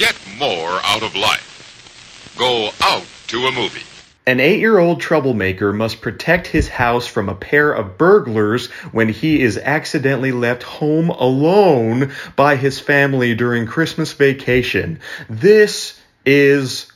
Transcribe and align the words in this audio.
Get 0.00 0.16
more 0.38 0.80
out 0.82 1.02
of 1.02 1.14
life. 1.14 2.32
Go 2.38 2.70
out 2.80 3.04
to 3.26 3.48
a 3.48 3.52
movie. 3.52 3.82
An 4.26 4.40
eight 4.40 4.58
year 4.58 4.78
old 4.78 5.02
troublemaker 5.02 5.74
must 5.74 6.00
protect 6.00 6.46
his 6.46 6.68
house 6.70 7.06
from 7.06 7.28
a 7.28 7.34
pair 7.34 7.70
of 7.70 7.98
burglars 7.98 8.68
when 8.92 9.10
he 9.10 9.42
is 9.42 9.58
accidentally 9.58 10.32
left 10.32 10.62
home 10.62 11.10
alone 11.10 12.12
by 12.34 12.56
his 12.56 12.80
family 12.80 13.34
during 13.34 13.66
Christmas 13.66 14.14
vacation. 14.14 15.00
This 15.28 16.00
is 16.24 16.90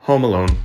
Home 0.00 0.24
Alone. 0.24 0.58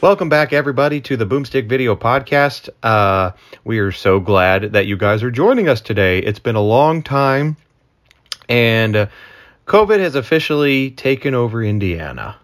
Welcome 0.00 0.28
back, 0.28 0.52
everybody, 0.52 1.00
to 1.00 1.16
the 1.16 1.26
Boomstick 1.26 1.68
Video 1.68 1.96
Podcast. 1.96 2.68
Uh, 2.84 3.32
we 3.64 3.80
are 3.80 3.90
so 3.90 4.20
glad 4.20 4.74
that 4.74 4.86
you 4.86 4.96
guys 4.96 5.24
are 5.24 5.30
joining 5.32 5.68
us 5.68 5.80
today. 5.80 6.20
It's 6.20 6.38
been 6.38 6.54
a 6.54 6.62
long 6.62 7.02
time, 7.02 7.56
and 8.48 8.94
uh, 8.94 9.06
COVID 9.66 9.98
has 9.98 10.14
officially 10.14 10.92
taken 10.92 11.34
over 11.34 11.64
Indiana. 11.64 12.36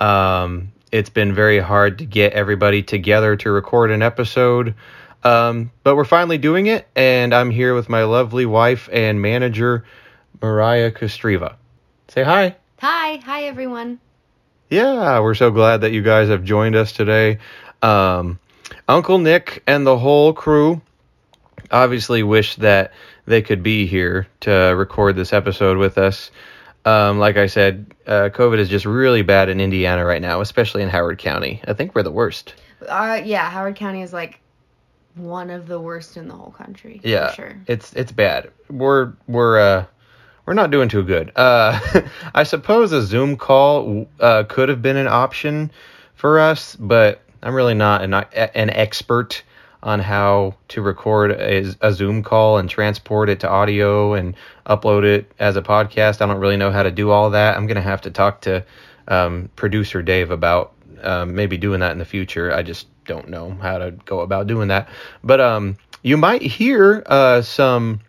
Um, 0.00 0.72
it's 0.90 1.08
been 1.08 1.32
very 1.32 1.60
hard 1.60 1.98
to 1.98 2.04
get 2.04 2.32
everybody 2.32 2.82
together 2.82 3.36
to 3.36 3.50
record 3.52 3.92
an 3.92 4.02
episode, 4.02 4.74
um, 5.22 5.70
but 5.84 5.94
we're 5.94 6.04
finally 6.04 6.38
doing 6.38 6.66
it, 6.66 6.88
and 6.96 7.32
I'm 7.32 7.52
here 7.52 7.76
with 7.76 7.88
my 7.88 8.02
lovely 8.02 8.44
wife 8.44 8.88
and 8.92 9.22
manager, 9.22 9.84
Moriah 10.42 10.90
Kostreva. 10.90 11.54
Say 12.08 12.24
hi. 12.24 12.56
Hi, 12.80 13.18
hi 13.18 13.44
everyone. 13.44 14.00
Yeah, 14.70 15.20
we're 15.20 15.34
so 15.34 15.50
glad 15.50 15.80
that 15.80 15.92
you 15.92 16.02
guys 16.02 16.28
have 16.28 16.44
joined 16.44 16.76
us 16.76 16.92
today. 16.92 17.38
Um, 17.82 18.38
Uncle 18.86 19.18
Nick 19.18 19.62
and 19.66 19.86
the 19.86 19.96
whole 19.96 20.32
crew 20.32 20.82
obviously 21.70 22.22
wish 22.22 22.56
that 22.56 22.92
they 23.26 23.42
could 23.42 23.62
be 23.62 23.86
here 23.86 24.26
to 24.40 24.52
record 24.52 25.16
this 25.16 25.32
episode 25.32 25.78
with 25.78 25.96
us. 25.96 26.30
Um, 26.84 27.18
like 27.18 27.36
I 27.36 27.46
said, 27.46 27.94
uh, 28.06 28.30
COVID 28.32 28.58
is 28.58 28.68
just 28.68 28.86
really 28.86 29.22
bad 29.22 29.48
in 29.48 29.60
Indiana 29.60 30.04
right 30.04 30.22
now, 30.22 30.40
especially 30.40 30.82
in 30.82 30.88
Howard 30.88 31.18
County. 31.18 31.60
I 31.66 31.72
think 31.72 31.94
we're 31.94 32.02
the 32.02 32.12
worst. 32.12 32.54
Uh, 32.86 33.20
yeah, 33.24 33.50
Howard 33.50 33.76
County 33.76 34.02
is 34.02 34.12
like 34.12 34.40
one 35.14 35.50
of 35.50 35.66
the 35.66 35.80
worst 35.80 36.16
in 36.16 36.28
the 36.28 36.34
whole 36.34 36.52
country. 36.52 37.00
Yeah, 37.02 37.32
sure. 37.32 37.60
it's 37.66 37.92
it's 37.94 38.12
bad. 38.12 38.50
We're 38.70 39.12
we're 39.26 39.58
uh, 39.58 39.86
we're 40.48 40.54
not 40.54 40.70
doing 40.70 40.88
too 40.88 41.02
good. 41.02 41.30
Uh, 41.36 41.78
I 42.34 42.42
suppose 42.42 42.90
a 42.92 43.02
Zoom 43.02 43.36
call 43.36 44.08
uh, 44.18 44.44
could 44.48 44.70
have 44.70 44.80
been 44.80 44.96
an 44.96 45.06
option 45.06 45.70
for 46.14 46.40
us, 46.40 46.74
but 46.74 47.20
I'm 47.42 47.54
really 47.54 47.74
not 47.74 48.00
an 48.00 48.14
an 48.14 48.70
expert 48.70 49.42
on 49.82 50.00
how 50.00 50.54
to 50.68 50.80
record 50.80 51.32
a, 51.32 51.74
a 51.82 51.92
Zoom 51.92 52.22
call 52.22 52.56
and 52.56 52.70
transport 52.70 53.28
it 53.28 53.40
to 53.40 53.48
audio 53.48 54.14
and 54.14 54.34
upload 54.64 55.04
it 55.04 55.30
as 55.38 55.56
a 55.56 55.60
podcast. 55.60 56.22
I 56.22 56.26
don't 56.26 56.40
really 56.40 56.56
know 56.56 56.72
how 56.72 56.82
to 56.82 56.90
do 56.90 57.10
all 57.10 57.28
that. 57.28 57.54
I'm 57.54 57.66
gonna 57.66 57.82
have 57.82 58.00
to 58.00 58.10
talk 58.10 58.40
to 58.42 58.64
um, 59.06 59.50
producer 59.54 60.02
Dave 60.02 60.30
about 60.30 60.72
um, 61.02 61.34
maybe 61.34 61.58
doing 61.58 61.80
that 61.80 61.92
in 61.92 61.98
the 61.98 62.06
future. 62.06 62.54
I 62.54 62.62
just 62.62 62.86
don't 63.04 63.28
know 63.28 63.50
how 63.60 63.76
to 63.76 63.90
go 64.06 64.20
about 64.20 64.46
doing 64.46 64.68
that. 64.68 64.88
But 65.22 65.42
um, 65.42 65.76
you 66.02 66.16
might 66.16 66.40
hear 66.40 67.02
uh, 67.04 67.42
some 67.42 68.00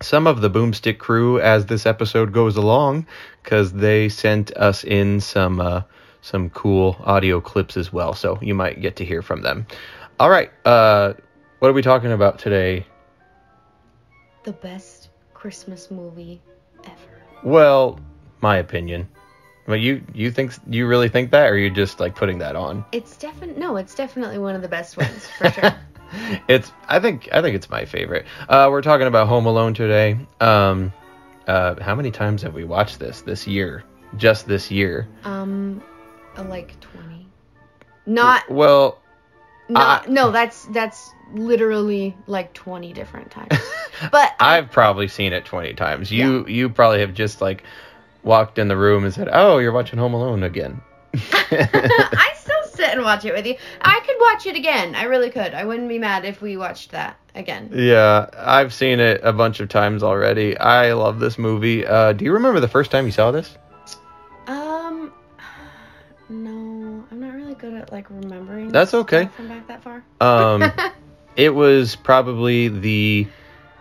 some 0.00 0.26
of 0.26 0.40
the 0.40 0.50
Boomstick 0.50 0.98
crew 0.98 1.40
as 1.40 1.66
this 1.66 1.86
episode 1.86 2.32
goes 2.32 2.56
along 2.56 3.06
because 3.42 3.72
they 3.72 4.08
sent 4.08 4.56
us 4.56 4.84
in 4.84 5.20
some 5.20 5.60
uh, 5.60 5.82
some 6.20 6.50
cool 6.50 6.96
audio 7.04 7.40
clips 7.40 7.76
as 7.76 7.92
well. 7.92 8.12
So 8.12 8.38
you 8.40 8.54
might 8.54 8.80
get 8.80 8.96
to 8.96 9.04
hear 9.04 9.22
from 9.22 9.42
them. 9.42 9.66
All 10.20 10.30
right, 10.30 10.50
uh, 10.64 11.14
what 11.58 11.68
are 11.68 11.72
we 11.72 11.82
talking 11.82 12.12
about 12.12 12.38
today? 12.38 12.86
The 14.44 14.52
best 14.52 15.10
Christmas 15.34 15.90
movie 15.90 16.40
ever. 16.84 17.22
Well, 17.44 18.00
my 18.40 18.56
opinion. 18.56 19.08
But 19.66 19.80
you 19.80 20.02
you 20.14 20.30
think 20.30 20.52
you 20.66 20.86
really 20.86 21.10
think 21.10 21.30
that, 21.32 21.46
or 21.48 21.52
are 21.52 21.56
you 21.56 21.68
just 21.68 22.00
like 22.00 22.14
putting 22.14 22.38
that 22.38 22.56
on? 22.56 22.86
It's 22.90 23.18
definitely 23.18 23.60
no, 23.60 23.76
it's 23.76 23.94
definitely 23.94 24.38
one 24.38 24.54
of 24.54 24.62
the 24.62 24.68
best 24.68 24.96
ones 24.96 25.26
for 25.36 25.50
sure. 25.50 25.74
it's 26.48 26.72
I 26.88 27.00
think 27.00 27.28
I 27.32 27.42
think 27.42 27.54
it's 27.56 27.68
my 27.70 27.84
favorite. 27.84 28.26
Uh, 28.48 28.68
we're 28.70 28.82
talking 28.82 29.06
about 29.06 29.28
Home 29.28 29.46
Alone 29.46 29.74
today. 29.74 30.18
Um, 30.40 30.92
uh, 31.46 31.80
how 31.82 31.94
many 31.94 32.10
times 32.10 32.42
have 32.42 32.54
we 32.54 32.64
watched 32.64 32.98
this 32.98 33.22
this 33.22 33.46
year? 33.46 33.84
Just 34.16 34.46
this 34.46 34.70
year. 34.70 35.06
um, 35.24 35.82
uh, 36.36 36.44
like 36.44 36.78
twenty. 36.80 37.26
Not 38.06 38.50
Well, 38.50 38.98
not 39.68 40.08
I- 40.08 40.10
no. 40.10 40.30
That's 40.30 40.64
that's 40.66 41.10
literally 41.34 42.16
like 42.26 42.52
twenty 42.54 42.92
different 42.92 43.30
times. 43.30 43.52
But 44.12 44.32
I've 44.38 44.70
probably 44.70 45.08
seen 45.08 45.32
it 45.32 45.44
twenty 45.44 45.74
times. 45.74 46.12
You 46.12 46.46
you 46.46 46.68
probably 46.70 47.00
have 47.00 47.14
just 47.14 47.40
like 47.40 47.64
walked 48.22 48.58
in 48.58 48.68
the 48.68 48.76
room 48.76 49.04
and 49.04 49.12
said, 49.12 49.28
"Oh, 49.32 49.58
you're 49.58 49.72
watching 49.72 49.98
Home 49.98 50.14
Alone 50.14 50.44
again." 50.44 50.80
I 51.14 52.32
sit 52.78 52.90
and 52.90 53.02
watch 53.02 53.24
it 53.24 53.34
with 53.34 53.44
you. 53.46 53.56
I 53.80 54.00
could 54.06 54.16
watch 54.20 54.46
it 54.46 54.56
again. 54.56 54.94
I 54.94 55.04
really 55.04 55.30
could. 55.30 55.52
I 55.52 55.64
wouldn't 55.64 55.88
be 55.88 55.98
mad 55.98 56.24
if 56.24 56.40
we 56.40 56.56
watched 56.56 56.92
that 56.92 57.18
again. 57.34 57.70
yeah, 57.74 58.26
I've 58.38 58.72
seen 58.72 59.00
it 59.00 59.20
a 59.22 59.32
bunch 59.32 59.60
of 59.60 59.68
times 59.68 60.02
already. 60.02 60.56
I 60.56 60.92
love 60.92 61.18
this 61.18 61.38
movie. 61.38 61.84
Uh, 61.84 62.12
do 62.12 62.24
you 62.24 62.32
remember 62.32 62.60
the 62.60 62.68
first 62.68 62.90
time 62.90 63.04
you 63.04 63.12
saw 63.12 63.30
this? 63.30 63.58
Um, 64.46 65.12
no, 66.28 67.04
I'm 67.10 67.20
not 67.20 67.34
really 67.34 67.54
good 67.54 67.74
at 67.74 67.92
like 67.92 68.08
remembering. 68.10 68.68
That's 68.68 68.94
okay. 68.94 69.28
From 69.36 69.48
back 69.48 69.66
that 69.66 69.82
far. 69.82 70.04
Um, 70.20 70.72
it 71.36 71.50
was 71.50 71.96
probably 71.96 72.68
the 72.68 73.26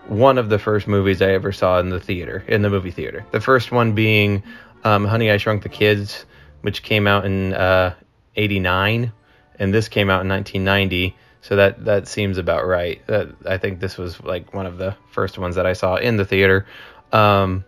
one 0.07 0.37
of 0.37 0.49
the 0.49 0.57
first 0.57 0.87
movies 0.87 1.21
I 1.21 1.31
ever 1.31 1.51
saw 1.51 1.79
in 1.79 1.89
the 1.89 1.99
theater, 1.99 2.43
in 2.47 2.61
the 2.63 2.69
movie 2.69 2.91
theater. 2.91 3.25
The 3.31 3.41
first 3.41 3.71
one 3.71 3.93
being 3.93 4.41
um, 4.83 5.05
Honey, 5.05 5.29
I 5.29 5.37
Shrunk 5.37 5.63
the 5.63 5.69
Kids, 5.69 6.25
which 6.61 6.81
came 6.81 7.07
out 7.07 7.25
in 7.25 7.53
uh, 7.53 7.93
'89, 8.37 9.11
and 9.59 9.73
this 9.73 9.89
came 9.89 10.09
out 10.09 10.21
in 10.21 10.29
1990. 10.29 11.15
So 11.41 11.55
that 11.55 11.85
that 11.85 12.07
seems 12.07 12.37
about 12.37 12.65
right. 12.65 13.05
That 13.07 13.29
I 13.45 13.57
think 13.57 13.79
this 13.79 13.97
was 13.97 14.21
like 14.23 14.53
one 14.53 14.65
of 14.65 14.77
the 14.77 14.95
first 15.11 15.37
ones 15.37 15.55
that 15.55 15.65
I 15.65 15.73
saw 15.73 15.95
in 15.95 16.17
the 16.17 16.25
theater. 16.25 16.65
Um, 17.11 17.65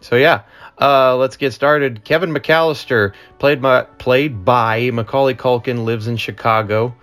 so 0.00 0.16
yeah, 0.16 0.42
uh, 0.80 1.16
let's 1.16 1.36
get 1.36 1.52
started. 1.52 2.04
Kevin 2.04 2.32
McCallister, 2.34 3.12
played 3.38 3.62
by 3.62 3.82
played 3.82 4.44
by 4.44 4.90
Macaulay 4.90 5.34
Culkin, 5.34 5.84
lives 5.84 6.08
in 6.08 6.16
Chicago, 6.16 6.94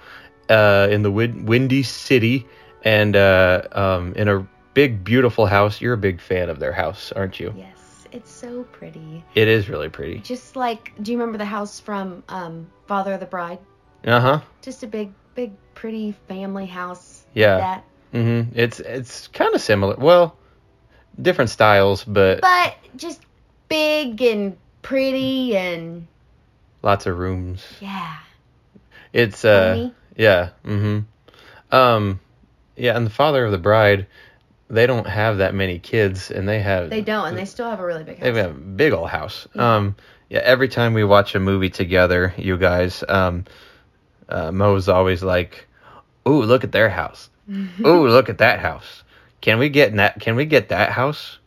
uh, 0.50 0.88
in 0.92 1.02
the 1.02 1.12
win- 1.12 1.46
windy 1.46 1.84
city, 1.84 2.46
and 2.84 3.16
uh, 3.16 3.62
um, 3.72 4.14
in 4.16 4.28
a 4.28 4.48
big, 4.74 5.04
beautiful 5.04 5.46
house. 5.46 5.82
You're 5.82 5.94
a 5.94 5.98
big 5.98 6.20
fan 6.22 6.50
of 6.50 6.60
their 6.60 6.74
house, 6.74 7.12
aren't 7.14 7.40
you? 7.40 7.54
Yes, 7.58 7.79
it's 8.12 8.32
so 8.32 8.64
pretty. 8.64 9.24
It 9.36 9.48
is 9.48 9.70
really 9.70 9.90
pretty. 9.90 10.20
Just 10.20 10.56
like, 10.56 10.92
do 11.02 11.12
you 11.12 11.18
remember 11.18 11.38
the 11.38 11.46
house 11.46 11.80
from 11.80 12.24
um, 12.30 12.70
Father 12.88 13.14
of 13.14 13.20
the 13.20 13.26
Bride? 13.26 13.60
Uh 14.06 14.20
huh. 14.20 14.42
Just 14.62 14.84
a 14.84 14.88
big, 14.88 15.12
big, 15.36 15.52
pretty 15.76 16.14
family 16.28 16.66
house. 16.66 17.24
like 17.28 17.36
Yeah. 17.36 17.58
that. 17.58 17.84
Mm-hmm. 18.14 18.58
It's 18.60 18.80
it's 18.80 19.28
kind 19.28 19.54
of 19.54 19.62
similar. 19.62 19.96
Well, 19.96 20.36
different 21.22 21.50
styles, 21.52 22.04
but 22.04 22.42
But 22.42 22.76
just 22.96 23.22
big 23.68 24.22
and 24.22 24.58
pretty 24.82 25.56
and 25.56 26.08
lots 26.82 27.06
of 27.06 27.18
rooms. 27.20 27.64
yeah. 27.80 28.16
It's 29.14 29.44
uh 29.46 29.74
Homey. 29.76 29.94
yeah. 30.18 30.50
Mm-hmm. 30.66 31.76
Um 31.76 32.20
yeah, 32.76 32.96
and 32.96 33.06
the 33.06 33.10
father 33.12 33.46
of 33.46 33.52
the 33.52 33.58
bride, 33.58 34.08
they 34.70 34.86
don't 34.88 35.08
have 35.08 35.38
that 35.40 35.54
many 35.56 35.80
kids 35.80 36.30
and 36.32 36.48
they 36.48 36.60
have 36.62 36.90
They 36.90 37.02
don't, 37.02 37.28
and 37.30 37.38
they 37.38 37.46
still 37.46 37.70
have 37.70 37.80
a 37.80 37.86
really 37.86 38.04
big 38.04 38.18
house. 38.20 38.34
they 38.34 38.40
have 38.42 38.52
a 38.52 38.54
big 38.54 38.94
old 38.94 39.10
house. 39.10 39.48
Um 39.56 39.96
yeah, 40.30 40.42
every 40.44 40.68
time 40.70 40.94
we 40.94 41.04
watch 41.04 41.34
a 41.36 41.40
movie 41.40 41.70
together, 41.72 42.34
you 42.38 42.58
guys, 42.58 43.04
um 43.08 43.46
uh 44.28 44.52
Mo's 44.52 44.88
always 44.88 45.24
like, 45.24 45.68
Ooh, 46.28 46.44
look 46.44 46.64
at 46.64 46.72
their 46.72 46.90
house. 46.90 47.30
Ooh, 47.50 48.08
look 48.08 48.30
at 48.30 48.38
that 48.40 48.60
house. 48.60 49.04
Can 49.42 49.58
we 49.58 49.70
get 49.70 49.96
that 49.96 50.20
can 50.20 50.36
we 50.36 50.46
get 50.46 50.70
that 50.70 50.92
house? 50.92 51.40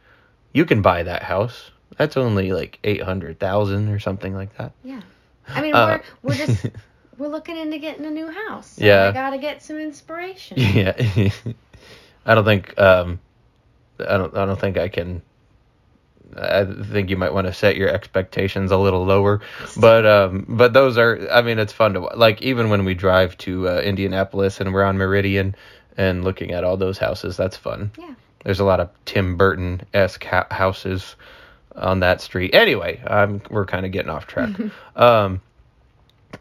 You 0.53 0.65
can 0.65 0.83
buy 0.83 1.05
that 1.05 1.23
house. 1.23 1.71
That's 1.97 2.17
only 2.17 2.53
like 2.53 2.79
eight 2.83 3.03
hundred 3.03 3.39
thousand 3.39 3.89
or 3.91 3.99
something 4.01 4.35
like 4.35 4.57
that. 4.59 4.73
Yeah. 4.83 5.03
I 5.49 5.61
mean, 5.61 5.75
Uh, 5.75 5.99
we're 6.23 6.31
we're 6.31 6.37
just 6.47 6.67
we're 7.19 7.29
looking 7.29 7.57
into 7.57 7.79
getting 7.79 8.05
a 8.07 8.11
new 8.11 8.29
house. 8.31 8.73
So 8.73 8.85
Yeah. 8.85 9.09
I 9.09 9.13
gotta 9.13 9.39
get 9.39 9.63
some 9.63 9.79
inspiration. 9.79 10.57
yeah. 10.59 11.31
I 12.25 12.35
don't 12.35 12.45
think 12.45 12.79
um, 12.79 13.21
I 13.99 14.17
don't 14.17 14.37
I 14.37 14.47
don't 14.47 14.61
think 14.61 14.79
I 14.79 14.89
can. 14.89 15.23
I 16.35 16.65
think 16.65 17.11
you 17.11 17.19
might 17.19 17.35
want 17.35 17.47
to 17.47 17.53
set 17.53 17.77
your 17.77 17.91
expectations 17.91 18.71
a 18.71 18.79
little 18.79 19.05
lower, 19.05 19.43
but 19.77 20.07
um, 20.07 20.47
but 20.49 20.73
those 20.73 20.97
are. 20.97 21.29
I 21.31 21.43
mean, 21.43 21.59
it's 21.59 21.73
fun 21.73 21.95
to 21.95 22.01
like. 22.01 22.41
Even 22.43 22.71
when 22.71 22.85
we 22.85 22.95
drive 22.95 23.37
to 23.39 23.69
uh, 23.69 23.81
Indianapolis 23.81 24.61
and 24.61 24.73
we're 24.73 24.85
on 24.85 24.97
Meridian 24.97 25.55
and 25.97 26.25
looking 26.25 26.53
at 26.53 26.65
all 26.65 26.77
those 26.77 26.97
houses, 26.97 27.37
that's 27.37 27.57
fun. 27.57 27.93
Yeah. 27.99 28.15
There's 28.45 28.61
a 28.61 28.65
lot 28.65 28.81
of 28.81 28.91
Tim 29.05 29.37
Burton 29.37 29.83
esque 29.93 30.25
ha- 30.25 30.47
houses 30.51 31.17
on 31.77 32.01
that 32.01 32.21
street. 32.21 32.55
Anyway, 32.55 33.01
um, 33.03 33.43
we're 33.51 33.67
kind 33.67 33.87
of 33.87 33.93
getting 33.93 34.11
off 34.11 34.27
track. 34.27 34.51
um, 34.97 35.41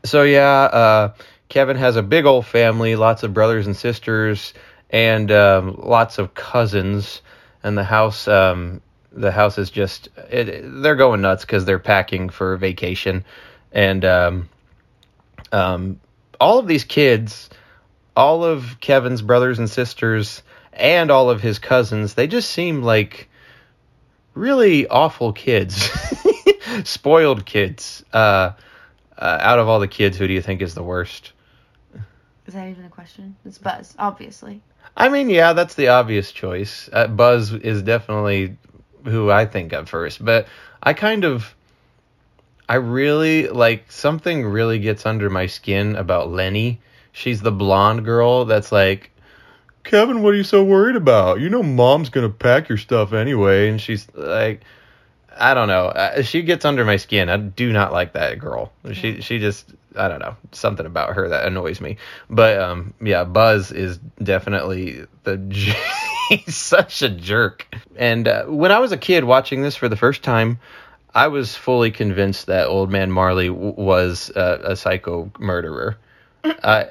so 0.03 0.23
yeah, 0.23 0.63
uh, 0.63 1.13
Kevin 1.49 1.77
has 1.77 1.95
a 1.95 2.03
big 2.03 2.25
old 2.25 2.45
family, 2.45 2.95
lots 2.95 3.23
of 3.23 3.33
brothers 3.33 3.67
and 3.67 3.75
sisters, 3.75 4.53
and 4.91 5.31
um, 5.31 5.75
lots 5.81 6.19
of 6.19 6.33
cousins. 6.35 7.21
And 7.63 7.77
the 7.77 7.83
house, 7.83 8.27
um, 8.27 8.81
the 9.11 9.31
house 9.31 9.57
is 9.57 9.69
just 9.69 10.09
it, 10.29 10.63
they're 10.81 10.95
going 10.95 11.21
nuts 11.21 11.45
because 11.45 11.65
they're 11.65 11.79
packing 11.79 12.29
for 12.29 12.57
vacation, 12.57 13.23
and 13.71 14.03
um, 14.03 14.49
um, 15.51 15.99
all 16.39 16.59
of 16.59 16.67
these 16.67 16.83
kids, 16.83 17.49
all 18.15 18.43
of 18.43 18.79
Kevin's 18.79 19.21
brothers 19.21 19.59
and 19.59 19.69
sisters, 19.69 20.41
and 20.73 21.11
all 21.11 21.29
of 21.29 21.41
his 21.41 21.59
cousins, 21.59 22.15
they 22.15 22.25
just 22.25 22.49
seem 22.49 22.81
like 22.81 23.29
really 24.33 24.87
awful 24.87 25.33
kids, 25.33 25.91
spoiled 26.83 27.45
kids. 27.45 28.03
Uh, 28.11 28.51
uh, 29.17 29.37
out 29.39 29.59
of 29.59 29.67
all 29.67 29.79
the 29.79 29.87
kids, 29.87 30.17
who 30.17 30.27
do 30.27 30.33
you 30.33 30.41
think 30.41 30.63
is 30.63 30.73
the 30.73 30.81
worst? 30.81 31.31
Is 32.47 32.55
that 32.55 32.67
even 32.69 32.85
a 32.85 32.89
question? 32.89 33.35
It's 33.45 33.59
Buzz, 33.59 33.93
obviously. 33.99 34.61
I 34.95 35.09
mean, 35.09 35.29
yeah, 35.29 35.53
that's 35.53 35.75
the 35.75 35.89
obvious 35.89 36.31
choice. 36.31 36.89
Uh, 36.91 37.07
Buzz 37.07 37.53
is 37.53 37.81
definitely 37.81 38.57
who 39.05 39.31
I 39.31 39.45
think 39.45 39.73
of 39.73 39.89
first, 39.89 40.23
but 40.23 40.47
I 40.83 40.93
kind 40.93 41.23
of, 41.23 41.55
I 42.67 42.75
really 42.75 43.47
like 43.47 43.91
something 43.91 44.45
really 44.45 44.79
gets 44.79 45.05
under 45.05 45.29
my 45.29 45.47
skin 45.47 45.95
about 45.95 46.29
Lenny. 46.29 46.81
She's 47.13 47.41
the 47.41 47.51
blonde 47.51 48.05
girl 48.05 48.45
that's 48.45 48.71
like, 48.71 49.11
Kevin, 49.83 50.21
what 50.21 50.33
are 50.33 50.37
you 50.37 50.43
so 50.43 50.63
worried 50.63 50.95
about? 50.95 51.39
You 51.39 51.49
know, 51.49 51.63
mom's 51.63 52.09
gonna 52.09 52.29
pack 52.29 52.69
your 52.69 52.77
stuff 52.77 53.13
anyway, 53.13 53.69
and 53.69 53.81
she's 53.81 54.07
like, 54.13 54.61
I 55.37 55.53
don't 55.53 55.67
know. 55.67 55.87
Uh, 55.87 56.21
She 56.23 56.41
gets 56.41 56.65
under 56.65 56.85
my 56.85 56.97
skin. 56.97 57.29
I 57.29 57.37
do 57.37 57.71
not 57.71 57.91
like 57.91 58.13
that 58.13 58.39
girl. 58.39 58.71
She 58.93 59.21
she 59.21 59.39
just 59.39 59.71
I 59.95 60.07
don't 60.07 60.19
know 60.19 60.35
something 60.51 60.85
about 60.85 61.15
her 61.15 61.29
that 61.29 61.45
annoys 61.47 61.81
me. 61.81 61.97
But 62.29 62.59
um 62.59 62.93
yeah, 63.01 63.23
Buzz 63.23 63.71
is 63.71 63.97
definitely 64.21 65.05
the 65.23 65.37
j- 65.49 65.75
he's 66.29 66.55
such 66.55 67.01
a 67.01 67.09
jerk. 67.09 67.67
And 67.95 68.27
uh, 68.27 68.45
when 68.45 68.71
I 68.71 68.79
was 68.79 68.91
a 68.91 68.97
kid 68.97 69.23
watching 69.23 69.61
this 69.61 69.75
for 69.75 69.89
the 69.89 69.97
first 69.97 70.23
time, 70.23 70.59
I 71.13 71.27
was 71.27 71.55
fully 71.55 71.91
convinced 71.91 72.47
that 72.47 72.67
Old 72.67 72.89
Man 72.89 73.11
Marley 73.11 73.47
w- 73.47 73.73
was 73.75 74.29
uh, 74.31 74.59
a 74.63 74.75
psycho 74.75 75.31
murderer. 75.39 75.97
I 76.43 76.89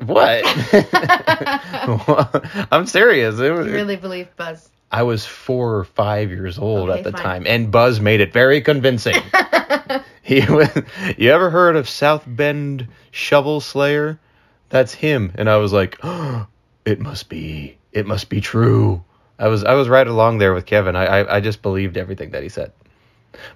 what? 0.00 0.42
I'm 2.72 2.86
serious. 2.86 3.36
Was, 3.36 3.66
You 3.66 3.72
really 3.72 3.96
believe 3.96 4.34
Buzz? 4.36 4.69
I 4.92 5.04
was 5.04 5.24
four 5.24 5.76
or 5.76 5.84
five 5.84 6.30
years 6.30 6.58
old 6.58 6.90
Okay, 6.90 6.98
at 6.98 7.04
the 7.04 7.12
fine. 7.12 7.22
time, 7.22 7.44
and 7.46 7.70
Buzz 7.70 8.00
made 8.00 8.20
it 8.20 8.32
very 8.32 8.60
convincing. 8.60 9.14
he, 10.22 10.40
was- 10.46 10.82
you 11.16 11.30
ever 11.30 11.50
heard 11.50 11.76
of 11.76 11.88
South 11.88 12.24
Bend 12.26 12.88
Shovel 13.10 13.60
Slayer? 13.60 14.18
That's 14.68 14.92
him, 14.94 15.32
and 15.36 15.48
I 15.48 15.56
was 15.58 15.72
like, 15.72 15.98
oh, 16.02 16.46
it 16.84 17.00
must 17.00 17.28
be, 17.28 17.76
it 17.92 18.06
must 18.06 18.28
be 18.28 18.40
true. 18.40 19.02
I 19.38 19.48
was, 19.48 19.64
I 19.64 19.74
was 19.74 19.88
right 19.88 20.06
along 20.06 20.38
there 20.38 20.52
with 20.52 20.66
Kevin. 20.66 20.96
I, 20.96 21.04
I, 21.06 21.36
I 21.36 21.40
just 21.40 21.62
believed 21.62 21.96
everything 21.96 22.30
that 22.32 22.42
he 22.42 22.48
said. 22.48 22.72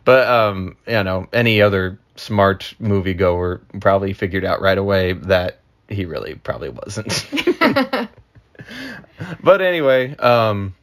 But 0.05 0.27
um, 0.29 0.77
you 0.87 1.03
know, 1.03 1.27
any 1.33 1.61
other 1.61 1.99
smart 2.17 2.75
moviegoer 2.81 3.61
probably 3.81 4.13
figured 4.13 4.45
out 4.45 4.61
right 4.63 4.79
away 4.79 5.13
that 5.15 5.59
he 5.89 6.05
really 6.07 6.37
probably 6.37 6.69
wasn't. 6.71 7.27
but 9.43 9.61
anyway, 9.61 10.17
um, 10.17 10.75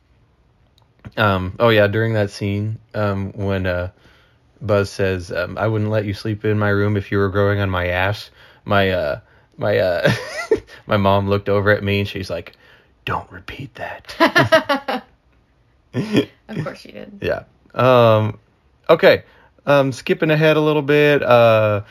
um, 1.18 1.56
oh 1.60 1.70
yeah, 1.70 1.88
during 1.88 2.14
that 2.14 2.32
scene, 2.32 2.80
um, 2.94 3.32
when 3.34 3.66
uh, 3.66 3.92
Buzz 4.62 4.90
says, 4.90 5.32
um, 5.32 5.58
"I 5.58 5.68
wouldn't 5.68 5.90
let 5.90 6.06
you 6.06 6.14
sleep 6.14 6.46
in 6.46 6.60
my 6.60 6.70
room 6.70 6.98
if 6.98 7.12
you 7.12 7.18
were 7.18 7.30
growing 7.30 7.60
on 7.60 7.70
my 7.70 7.88
ass," 7.88 8.30
my 8.66 8.90
uh, 8.90 9.20
my 9.58 9.78
uh, 9.78 10.12
my 10.88 10.98
mom 10.98 11.30
looked 11.30 11.50
over 11.50 11.72
at 11.72 11.84
me 11.84 12.00
and 12.00 12.08
she's 12.08 12.30
like, 12.30 12.56
"Don't 13.06 13.30
repeat 13.32 13.76
that." 13.76 15.04
Of 15.94 16.28
course 16.64 16.80
she 16.80 16.92
did. 16.92 17.20
yeah. 17.22 17.44
Um, 17.74 18.40
okay. 18.90 19.24
Um, 19.66 19.92
skipping 19.92 20.32
ahead 20.32 20.58
a 20.58 20.62
little 20.62 20.82
bit. 20.82 21.22
Uh, 21.22 21.84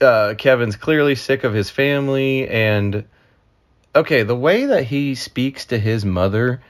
uh, 0.00 0.34
Kevin's 0.36 0.76
clearly 0.76 1.14
sick 1.14 1.44
of 1.44 1.54
his 1.54 1.70
family, 1.70 2.48
and 2.48 3.04
okay, 3.94 4.22
the 4.22 4.36
way 4.36 4.66
that 4.66 4.84
he 4.84 5.14
speaks 5.14 5.66
to 5.66 5.78
his 5.78 6.04
mother 6.04 6.62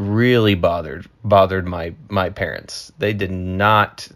really 0.00 0.54
bothered 0.54 1.06
bothered 1.22 1.66
my 1.66 1.94
my 2.08 2.30
parents. 2.30 2.90
They 2.98 3.12
did 3.12 3.30
not. 3.30 4.08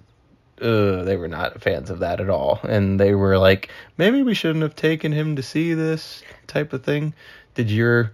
Uh, 0.60 1.02
they 1.02 1.16
were 1.16 1.28
not 1.28 1.60
fans 1.60 1.90
of 1.90 1.98
that 1.98 2.20
at 2.20 2.30
all, 2.30 2.60
and 2.62 2.98
they 2.98 3.14
were 3.14 3.36
like, 3.36 3.68
maybe 3.98 4.22
we 4.22 4.34
shouldn't 4.34 4.62
have 4.62 4.76
taken 4.76 5.12
him 5.12 5.36
to 5.36 5.42
see 5.42 5.74
this 5.74 6.22
type 6.46 6.72
of 6.72 6.84
thing. 6.84 7.12
Did 7.54 7.70
your 7.70 8.12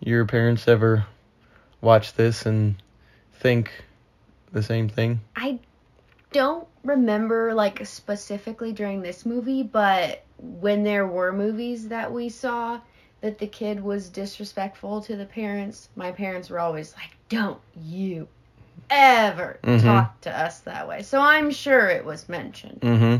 your 0.00 0.26
parents 0.26 0.68
ever 0.68 1.06
watch 1.80 2.12
this 2.14 2.44
and 2.44 2.74
think 3.34 3.72
the 4.52 4.62
same 4.62 4.88
thing? 4.88 5.20
I 5.36 5.58
don't 6.32 6.66
remember 6.84 7.54
like 7.54 7.86
specifically 7.86 8.72
during 8.72 9.00
this 9.00 9.24
movie, 9.24 9.62
but 9.62 10.22
when 10.38 10.82
there 10.84 11.06
were 11.06 11.32
movies 11.32 11.88
that 11.88 12.12
we 12.12 12.28
saw 12.28 12.80
that 13.20 13.38
the 13.38 13.46
kid 13.46 13.82
was 13.82 14.08
disrespectful 14.08 15.02
to 15.02 15.16
the 15.16 15.26
parents, 15.26 15.88
my 15.96 16.10
parents 16.10 16.48
were 16.50 16.58
always 16.58 16.94
like, 16.94 17.10
"Don't 17.28 17.60
you 17.76 18.28
ever 18.90 19.58
Mhm. 19.62 19.82
talk 19.82 20.20
to 20.22 20.38
us 20.38 20.60
that 20.60 20.88
way." 20.88 21.02
So 21.02 21.20
I'm 21.20 21.50
sure 21.50 21.88
it 21.88 22.04
was 22.04 22.28
mentioned. 22.28 22.80
Mm-hmm. 22.80 23.16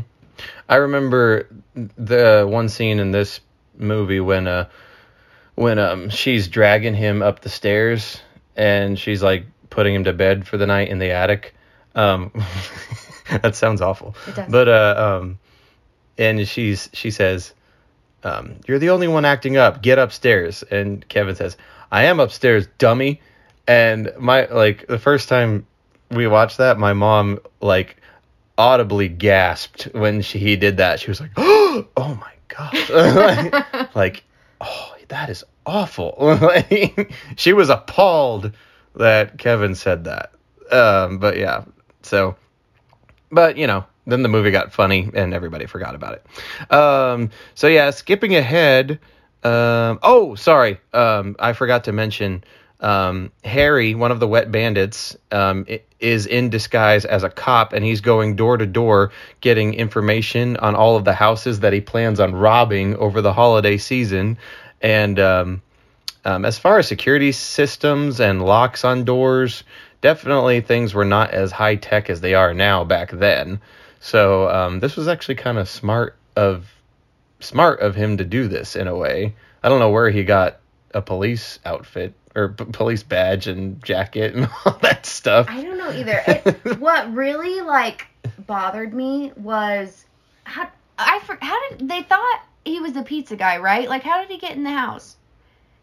I 0.67 0.75
remember 0.77 1.47
the 1.75 2.45
one 2.49 2.69
scene 2.69 2.99
in 2.99 3.11
this 3.11 3.41
movie 3.77 4.19
when 4.19 4.47
uh 4.47 4.65
when 5.55 5.77
um 5.79 6.09
she's 6.09 6.47
dragging 6.47 6.93
him 6.93 7.21
up 7.21 7.41
the 7.41 7.49
stairs 7.49 8.21
and 8.55 8.97
she's 8.97 9.21
like 9.21 9.45
putting 9.69 9.95
him 9.95 10.03
to 10.05 10.13
bed 10.13 10.47
for 10.47 10.57
the 10.57 10.65
night 10.67 10.89
in 10.89 10.97
the 10.99 11.11
attic. 11.11 11.53
Um 11.95 12.31
that 13.41 13.55
sounds 13.55 13.81
awful. 13.81 14.15
It 14.27 14.35
does. 14.35 14.51
But 14.51 14.67
uh 14.67 15.19
um 15.19 15.39
and 16.17 16.47
she's 16.47 16.89
she 16.93 17.11
says 17.11 17.53
um 18.23 18.55
you're 18.67 18.79
the 18.79 18.89
only 18.89 19.07
one 19.07 19.25
acting 19.25 19.57
up. 19.57 19.81
Get 19.81 19.97
upstairs. 19.97 20.63
And 20.63 21.07
Kevin 21.07 21.35
says, 21.35 21.57
"I 21.91 22.03
am 22.05 22.19
upstairs, 22.19 22.67
dummy." 22.77 23.21
And 23.67 24.11
my 24.19 24.45
like 24.45 24.87
the 24.87 24.99
first 24.99 25.29
time 25.29 25.65
we 26.09 26.27
watched 26.27 26.57
that, 26.57 26.77
my 26.77 26.93
mom 26.93 27.39
like 27.61 27.97
audibly 28.57 29.07
gasped 29.07 29.83
when 29.93 30.21
she 30.21 30.39
he 30.39 30.55
did 30.55 30.77
that. 30.77 30.99
She 30.99 31.09
was 31.09 31.21
like, 31.21 31.31
"Oh 31.37 31.85
my 31.97 32.33
god!" 32.47 32.89
like, 33.53 33.95
like, 33.95 34.23
oh, 34.59 34.95
that 35.11 35.29
is 35.29 35.43
awful. 35.65 36.15
Like, 36.41 37.13
she 37.35 37.53
was 37.53 37.69
appalled 37.69 38.51
that 38.95 39.37
Kevin 39.37 39.75
said 39.75 40.05
that. 40.05 40.31
Um, 40.71 41.19
but 41.19 41.37
yeah, 41.37 41.65
so, 42.01 42.35
but 43.31 43.57
you 43.57 43.67
know, 43.67 43.85
then 44.05 44.23
the 44.23 44.29
movie 44.29 44.51
got 44.51 44.73
funny 44.73 45.09
and 45.13 45.33
everybody 45.33 45.65
forgot 45.65 45.95
about 45.95 46.13
it. 46.13 46.73
Um, 46.73 47.29
so 47.55 47.67
yeah, 47.67 47.91
skipping 47.91 48.35
ahead. 48.35 48.99
Um, 49.43 49.99
oh, 50.03 50.35
sorry, 50.35 50.79
um, 50.93 51.35
I 51.39 51.53
forgot 51.53 51.85
to 51.85 51.91
mention. 51.91 52.43
Um, 52.79 53.31
Harry, 53.43 53.93
one 53.93 54.11
of 54.11 54.19
the 54.19 54.27
wet 54.27 54.51
bandits, 54.51 55.15
um, 55.31 55.67
is 55.99 56.25
in 56.25 56.49
disguise 56.49 57.05
as 57.05 57.23
a 57.23 57.29
cop, 57.29 57.73
and 57.73 57.85
he's 57.85 58.01
going 58.01 58.35
door 58.35 58.57
to 58.57 58.65
door 58.65 59.11
getting 59.39 59.75
information 59.75 60.57
on 60.57 60.75
all 60.75 60.95
of 60.95 61.05
the 61.05 61.13
houses 61.13 61.59
that 61.59 61.73
he 61.73 61.81
plans 61.81 62.19
on 62.19 62.33
robbing 62.33 62.95
over 62.95 63.21
the 63.21 63.33
holiday 63.33 63.77
season. 63.77 64.39
And 64.81 65.19
um, 65.19 65.61
as 66.25 66.57
far 66.57 66.79
as 66.79 66.87
security 66.87 67.31
systems 67.31 68.19
and 68.19 68.43
locks 68.43 68.83
on 68.83 69.05
doors, 69.05 69.63
definitely 70.01 70.61
things 70.61 70.95
were 70.95 71.05
not 71.05 71.31
as 71.31 71.51
high 71.51 71.75
tech 71.75 72.09
as 72.09 72.21
they 72.21 72.33
are 72.33 72.53
now 72.53 72.83
back 72.83 73.11
then. 73.11 73.61
So 74.01 74.49
um, 74.49 74.79
this 74.79 74.97
was 74.97 75.07
actually 75.07 75.35
kind 75.35 75.57
of 75.59 75.69
smart 75.69 76.17
of 76.35 76.67
smart 77.39 77.79
of 77.81 77.95
him 77.95 78.17
to 78.17 78.25
do 78.25 78.47
this 78.47 78.75
in 78.75 78.87
a 78.87 78.95
way. 78.95 79.35
I 79.63 79.69
don't 79.69 79.79
know 79.79 79.91
where 79.91 80.09
he 80.09 80.23
got 80.23 80.59
a 80.93 81.01
police 81.01 81.59
outfit 81.65 82.13
or 82.35 82.49
p- 82.49 82.65
police 82.65 83.03
badge 83.03 83.45
and 83.47 83.81
jacket 83.83 84.33
and 84.33 84.49
all 84.65 84.77
that 84.81 85.05
stuff. 85.05 85.45
I 85.49 85.61
don't 85.61 85.77
know 85.77 85.91
either. 85.91 86.21
It, 86.27 86.79
what 86.79 87.13
really 87.13 87.61
like 87.61 88.07
bothered 88.47 88.91
me 88.93 89.31
was 89.37 90.05
how 90.45 90.67
I 90.97 91.21
how 91.39 91.69
did 91.69 91.87
they 91.87 92.01
thought 92.01 92.41
he 92.65 92.79
was 92.79 92.93
the 92.93 93.03
pizza 93.03 93.35
guy, 93.35 93.57
right? 93.59 93.87
Like, 93.87 94.01
how 94.01 94.19
did 94.19 94.31
he 94.31 94.39
get 94.39 94.55
in 94.55 94.63
the 94.63 94.71
house? 94.71 95.15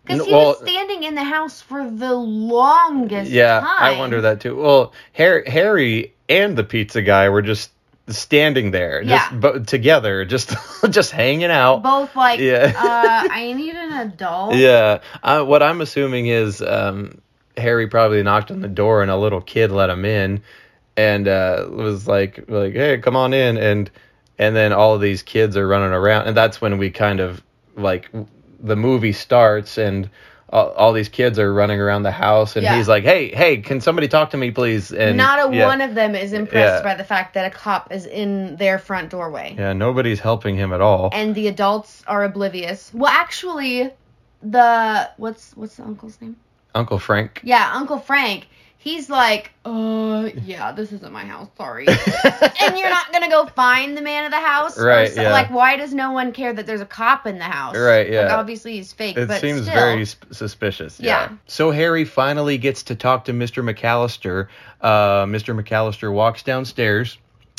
Because 0.04 0.26
he 0.26 0.32
well- 0.32 0.48
was 0.48 0.58
standing 0.58 1.04
in 1.04 1.14
the 1.14 1.22
house 1.25 1.60
for 1.62 1.88
the 1.88 2.14
longest 2.14 3.30
Yeah, 3.30 3.60
time. 3.60 3.68
I 3.78 3.96
wonder 3.96 4.20
that 4.22 4.40
too. 4.40 4.56
Well, 4.56 4.92
Harry, 5.12 5.48
Harry 5.48 6.14
and 6.28 6.56
the 6.56 6.64
pizza 6.64 7.00
guy 7.02 7.28
were 7.28 7.42
just 7.42 7.70
standing 8.08 8.70
there, 8.70 9.02
just 9.04 9.32
Yeah. 9.32 9.38
bo- 9.38 9.58
together, 9.60 10.24
just 10.24 10.54
just 10.90 11.10
hanging 11.10 11.50
out. 11.50 11.82
Both 11.82 12.14
like, 12.16 12.40
Yeah. 12.40 12.72
uh, 12.76 13.28
I 13.32 13.52
need 13.52 13.74
an 13.74 13.92
adult. 14.08 14.54
Yeah. 14.54 15.00
Uh, 15.22 15.44
what 15.44 15.62
I'm 15.62 15.80
assuming 15.80 16.26
is 16.26 16.62
um, 16.62 17.20
Harry 17.56 17.86
probably 17.86 18.22
knocked 18.22 18.50
on 18.50 18.60
the 18.60 18.68
door 18.68 19.02
and 19.02 19.10
a 19.10 19.16
little 19.16 19.40
kid 19.40 19.70
let 19.70 19.90
him 19.90 20.04
in 20.04 20.42
and 20.96 21.28
uh, 21.28 21.66
was 21.70 22.06
like 22.08 22.44
like 22.48 22.72
hey 22.72 22.98
come 22.98 23.14
on 23.16 23.32
in 23.32 23.56
and 23.56 23.90
and 24.38 24.54
then 24.56 24.72
all 24.72 24.94
of 24.94 25.00
these 25.00 25.22
kids 25.22 25.56
are 25.56 25.66
running 25.66 25.92
around 25.92 26.26
and 26.26 26.36
that's 26.36 26.60
when 26.60 26.78
we 26.78 26.90
kind 26.90 27.20
of 27.20 27.42
like 27.76 28.06
w- 28.12 28.26
the 28.60 28.74
movie 28.76 29.12
starts 29.12 29.78
and 29.78 30.10
all, 30.50 30.70
all 30.70 30.92
these 30.92 31.08
kids 31.08 31.38
are 31.38 31.52
running 31.52 31.80
around 31.80 32.02
the 32.04 32.10
house 32.10 32.56
and 32.56 32.64
Yeah. 32.64 32.76
he's 32.76 32.88
like 32.88 33.04
hey 33.04 33.28
hey 33.28 33.58
can 33.58 33.80
somebody 33.80 34.08
talk 34.08 34.30
to 34.30 34.36
me 34.36 34.50
please 34.50 34.92
and 34.92 35.16
Not 35.16 35.50
a 35.50 35.54
yeah, 35.56 35.66
one 35.66 35.80
of 35.80 35.94
them 35.94 36.14
is 36.14 36.32
impressed 36.32 36.82
Yeah. 36.84 36.90
by 36.90 36.94
the 36.96 37.04
fact 37.04 37.34
that 37.34 37.44
a 37.46 37.50
cop 37.50 37.92
is 37.92 38.06
in 38.06 38.56
their 38.56 38.78
front 38.78 39.10
doorway. 39.10 39.54
yeah 39.58 39.72
nobody's 39.72 40.20
helping 40.20 40.56
him 40.56 40.72
at 40.72 40.80
all 40.80 41.10
And 41.12 41.34
the 41.34 41.48
adults 41.48 42.02
are 42.06 42.24
oblivious. 42.24 42.90
Well, 42.94 43.10
actually, 43.12 43.90
the 44.42 45.10
what's 45.16 45.56
what's 45.56 45.76
the 45.76 45.82
uncle's 45.84 46.20
name? 46.20 46.36
Uncle 46.78 46.99
Frank 46.99 47.40
Yeah, 47.42 47.70
Uncle 47.75 47.99
Frank. 47.99 48.47
He's 48.80 49.11
like, 49.11 49.50
uh, 49.64 50.30
yeah, 50.44 50.70
this 50.70 50.92
isn't 50.92 51.12
my 51.12 51.25
house. 51.25 51.49
Sorry. 51.58 51.87
and 52.61 52.78
you're 52.78 52.88
not 52.88 53.12
gonna 53.12 53.28
go 53.28 53.44
find 53.47 53.97
the 53.97 54.00
man 54.00 54.25
of 54.25 54.30
the 54.30 54.38
house, 54.40 54.78
Right, 54.78 55.11
so- 55.12 55.20
yeah. 55.20 55.32
Like, 55.32 55.50
why 55.50 55.76
does 55.76 55.92
no 55.92 56.12
one 56.12 56.30
care 56.32 56.52
that 56.52 56.64
there's 56.64 56.80
a 56.80 56.87
cop 56.87 57.26
in 57.26 57.38
the 57.38 57.44
house? 57.44 57.76
Right, 57.76 58.08
yeah. 58.08 58.23
Like, 58.28 58.32
obviously 58.38 58.75
he's 58.75 58.92
fake, 58.92 59.16
It 59.18 59.28
seems 59.40 59.62
still. 59.62 59.75
very 59.75 60.04
sp- 60.06 60.30
suspicious. 60.32 61.00
Yeah. 61.00 61.30
So 61.49 61.73
Harry 61.73 62.04
finally 62.04 62.56
gets 62.56 62.85
to 62.85 62.94
talk 62.94 63.25
to 63.25 63.32
Mr. 63.32 63.68
McCallister. 63.68 64.47
Uh, 64.80 65.25
Mr. 65.26 65.61
McCallister 65.61 66.11
walks 66.12 66.44
downstairs, 66.44 67.18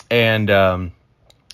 and 0.09 0.49
um, 0.49 0.93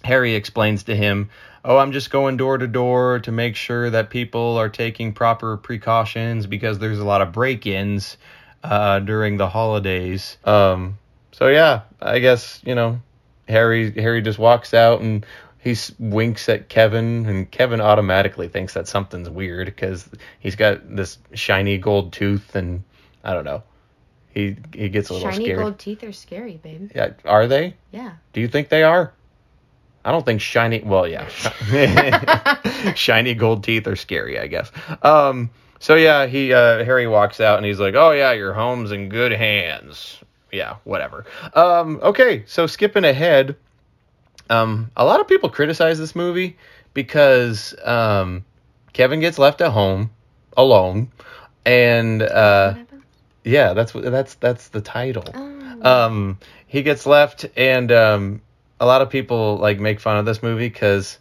Harry 0.04 0.36
explains 0.36 0.84
to 0.84 0.96
him, 0.96 1.32
"Oh, 1.68 1.78
I'm 1.78 1.92
just 1.92 2.12
going 2.12 2.38
door 2.38 2.58
to 2.60 2.68
door 2.68 3.20
to 3.20 3.32
make 3.32 3.56
sure 3.56 3.90
that 3.90 4.12
people 4.12 4.58
are 4.58 4.70
taking 4.70 5.12
proper 5.14 5.58
precautions 5.58 6.46
because 6.46 6.78
there's 6.78 7.00
a 7.00 7.04
lot 7.06 7.22
of 7.22 7.32
break-ins 7.32 8.18
uh, 8.64 9.00
during 9.00 9.38
the 9.38 9.50
holidays." 9.50 10.38
Um, 10.46 11.00
so 11.32 11.48
yeah, 11.48 11.82
I 12.02 12.20
guess 12.20 12.62
you 12.64 12.76
know, 12.76 13.02
Harry 13.48 13.92
Harry 14.00 14.22
just 14.22 14.38
walks 14.40 14.74
out 14.74 15.02
and 15.02 15.26
he 15.66 15.76
winks 15.98 16.48
at 16.48 16.70
Kevin, 16.70 17.26
and 17.26 17.50
Kevin 17.50 17.82
automatically 17.82 18.48
thinks 18.48 18.76
that 18.76 18.88
something's 18.88 19.32
weird 19.32 19.66
because 19.66 20.08
he's 20.40 20.56
got 20.56 20.96
this 20.96 21.18
shiny 21.34 21.80
gold 21.80 22.14
tooth, 22.14 22.56
and 22.56 22.84
I 23.24 23.34
don't 23.34 23.46
know. 23.46 23.64
He 24.32 24.58
he 24.74 24.90
gets 24.90 25.10
a 25.10 25.14
little 25.14 25.32
Shiny 25.32 25.46
scared. 25.46 25.60
gold 25.60 25.80
teeth 25.80 26.04
are 26.04 26.12
scary, 26.12 26.58
babe. 26.58 26.92
Yeah, 26.94 27.14
are 27.26 27.48
they? 27.48 27.76
Yeah. 27.92 28.12
Do 28.34 28.42
you 28.42 28.48
think 28.48 28.70
they 28.70 28.84
are? 28.84 29.12
I 30.06 30.12
don't 30.12 30.26
think 30.26 30.40
shiny. 30.40 30.82
Well, 30.82 31.08
yeah, 31.08 31.28
shiny 32.96 33.34
gold 33.34 33.64
teeth 33.64 33.88
are 33.88 33.96
scary. 33.96 34.40
I 34.40 34.48
guess. 34.48 34.72
Um. 35.02 35.50
So 35.80 35.96
yeah, 35.96 36.26
he 36.28 36.54
uh, 36.54 36.86
Harry 36.86 37.08
walks 37.08 37.42
out 37.42 37.58
and 37.58 37.66
he's 37.66 37.80
like, 37.80 37.96
"Oh 37.96 38.12
yeah, 38.12 38.32
your 38.32 38.54
home's 38.54 38.92
in 38.92 39.10
good 39.10 39.32
hands." 39.34 40.20
Yeah, 40.52 40.78
whatever. 40.84 41.26
Um. 41.54 42.00
Okay, 42.02 42.44
so 42.48 42.68
skipping 42.68 43.04
ahead, 43.04 43.56
um, 44.50 44.92
a 44.96 45.04
lot 45.04 45.20
of 45.20 45.28
people 45.28 45.50
criticize 45.50 46.00
this 46.00 46.16
movie 46.16 46.56
because 46.94 47.76
um, 47.84 48.46
Kevin 48.94 49.20
gets 49.20 49.38
left 49.38 49.60
at 49.62 49.72
home 49.72 50.12
alone, 50.56 51.12
and 51.66 52.22
uh, 52.22 52.76
yeah, 53.44 53.74
that's 53.74 53.94
what 53.94 54.04
that's 54.06 54.36
that's 54.36 54.70
the 54.70 54.82
title 54.82 55.26
Oh. 55.84 56.06
um 56.06 56.40
he 56.68 56.82
gets 56.84 57.06
left 57.06 57.46
and 57.58 57.92
um 57.92 58.42
a 58.80 58.86
lot 58.86 59.02
of 59.02 59.10
people 59.10 59.58
like 59.58 59.80
make 59.80 60.00
fun 60.00 60.18
of 60.18 60.26
this 60.26 60.44
movie 60.44 60.70
because 60.70 61.18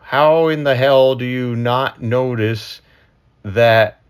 how 0.00 0.48
in 0.48 0.64
the 0.64 0.74
hell 0.74 1.14
do 1.14 1.24
you 1.24 1.54
not 1.56 2.02
notice 2.02 2.80
that 3.44 4.00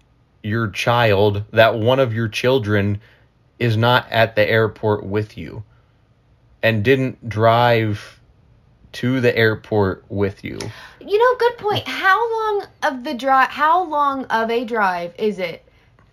your 0.42 0.68
child 0.68 1.44
that 1.52 1.78
one 1.78 2.00
of 2.00 2.14
your 2.14 2.28
children 2.28 3.00
is 3.58 3.76
not 3.76 4.10
at 4.10 4.34
the 4.36 4.48
airport 4.48 5.04
with 5.04 5.36
you 5.36 5.62
and 6.62 6.82
didn't 6.82 7.28
drive 7.28 8.20
to 8.92 9.20
the 9.20 9.36
airport 9.36 10.04
with 10.08 10.42
you 10.42 10.58
You 11.00 11.18
know, 11.18 11.36
good 11.38 11.58
point. 11.58 11.86
How 11.86 12.18
long 12.32 12.66
of 12.82 13.04
the 13.04 13.14
drive? 13.14 13.48
How 13.48 13.84
long 13.84 14.24
of 14.26 14.50
a 14.50 14.64
drive 14.64 15.14
is 15.18 15.38
it 15.38 15.64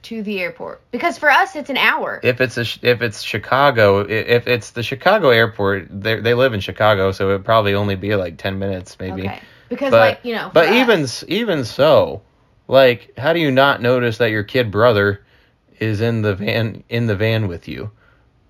to 0.10 0.22
the 0.24 0.40
airport? 0.42 0.82
Because 0.92 1.18
for 1.18 1.30
us, 1.30 1.56
it's 1.56 1.70
an 1.70 1.78
hour. 1.78 2.20
if 2.24 2.42
it's 2.42 2.58
a 2.58 2.66
if 2.82 3.02
it's 3.02 3.22
Chicago, 3.22 4.00
if 4.02 4.48
it's 4.48 4.72
the 4.72 4.84
Chicago 4.84 5.30
airport, 5.30 5.88
they 5.90 6.20
they 6.20 6.34
live 6.34 6.54
in 6.54 6.60
Chicago, 6.60 7.12
so 7.12 7.30
it'd 7.30 7.46
probably 7.46 7.74
only 7.74 7.96
be 7.96 8.16
like 8.16 8.38
ten 8.38 8.60
minutes, 8.60 8.98
maybe. 9.00 9.24
Okay. 9.24 9.42
Because 9.70 9.92
But 9.92 10.00
like 10.00 10.20
you 10.26 10.34
know. 10.36 10.50
but 10.54 10.70
us- 10.70 11.24
even 11.28 11.40
even 11.40 11.66
so, 11.66 12.22
like, 12.68 13.14
how 13.18 13.34
do 13.34 13.40
you 13.40 13.52
not 13.52 13.82
notice 13.82 14.18
that 14.20 14.32
your 14.32 14.44
kid 14.44 14.72
brother 14.72 15.24
is 15.80 16.02
in 16.02 16.22
the 16.22 16.36
van 16.36 16.84
in 16.90 17.08
the 17.08 17.16
van 17.16 17.48
with 17.48 17.68
you, 17.68 17.92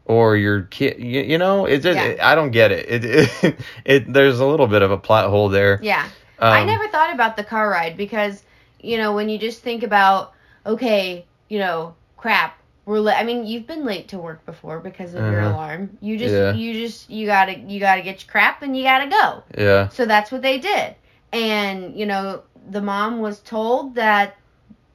or 0.05 0.37
your 0.37 0.61
kid? 0.63 0.99
You, 0.99 1.21
you 1.21 1.37
know, 1.37 1.65
it's 1.65 1.83
just, 1.83 1.97
Yeah. 1.97 2.17
I 2.31 2.35
don't 2.35 2.51
get 2.51 2.71
it. 2.71 2.85
It, 2.87 3.05
it 3.05 3.55
it 3.85 4.13
there's 4.13 4.39
a 4.39 4.45
little 4.45 4.67
bit 4.67 4.81
of 4.83 4.91
a 4.91 4.97
plot 4.97 5.29
hole 5.29 5.49
there. 5.49 5.79
Yeah. 5.81 6.07
I 6.39 6.61
Um, 6.61 6.67
never 6.67 6.87
thought 6.89 7.11
about 7.13 7.35
the 7.35 7.43
car 7.43 7.67
ride 7.67 7.97
because, 7.97 8.43
you 8.79 8.97
know, 8.97 9.13
when 9.15 9.27
you 9.27 9.39
just 9.39 9.63
think 9.63 9.81
about, 9.81 10.33
okay, 10.67 11.25
you 11.49 11.59
know, 11.59 11.95
crap, 12.17 12.59
we're 12.85 12.99
li- 12.99 13.13
I 13.15 13.23
mean, 13.23 13.45
you've 13.45 13.67
been 13.67 13.85
late 13.85 14.07
to 14.09 14.17
work 14.17 14.45
before 14.45 14.79
because 14.79 15.13
of 15.13 15.21
your 15.21 15.41
Uh-huh. 15.41 15.49
alarm. 15.55 15.97
You 16.01 16.17
just, 16.17 16.33
Yeah. 16.33 16.53
you 16.53 16.73
just, 16.73 17.09
you 17.09 17.25
gotta, 17.25 17.57
you 17.59 17.79
gotta 17.79 18.01
get 18.01 18.23
your 18.23 18.31
crap 18.31 18.61
and 18.61 18.75
you 18.77 18.83
gotta 18.83 19.07
go. 19.09 19.43
Yeah. 19.57 19.89
So 19.89 20.05
that's 20.05 20.31
what 20.31 20.41
they 20.41 20.57
did. 20.57 20.95
And, 21.33 21.95
you 21.97 22.05
know, 22.05 22.43
the 22.69 22.81
mom 22.81 23.19
was 23.19 23.39
told 23.41 23.95
that 23.95 24.35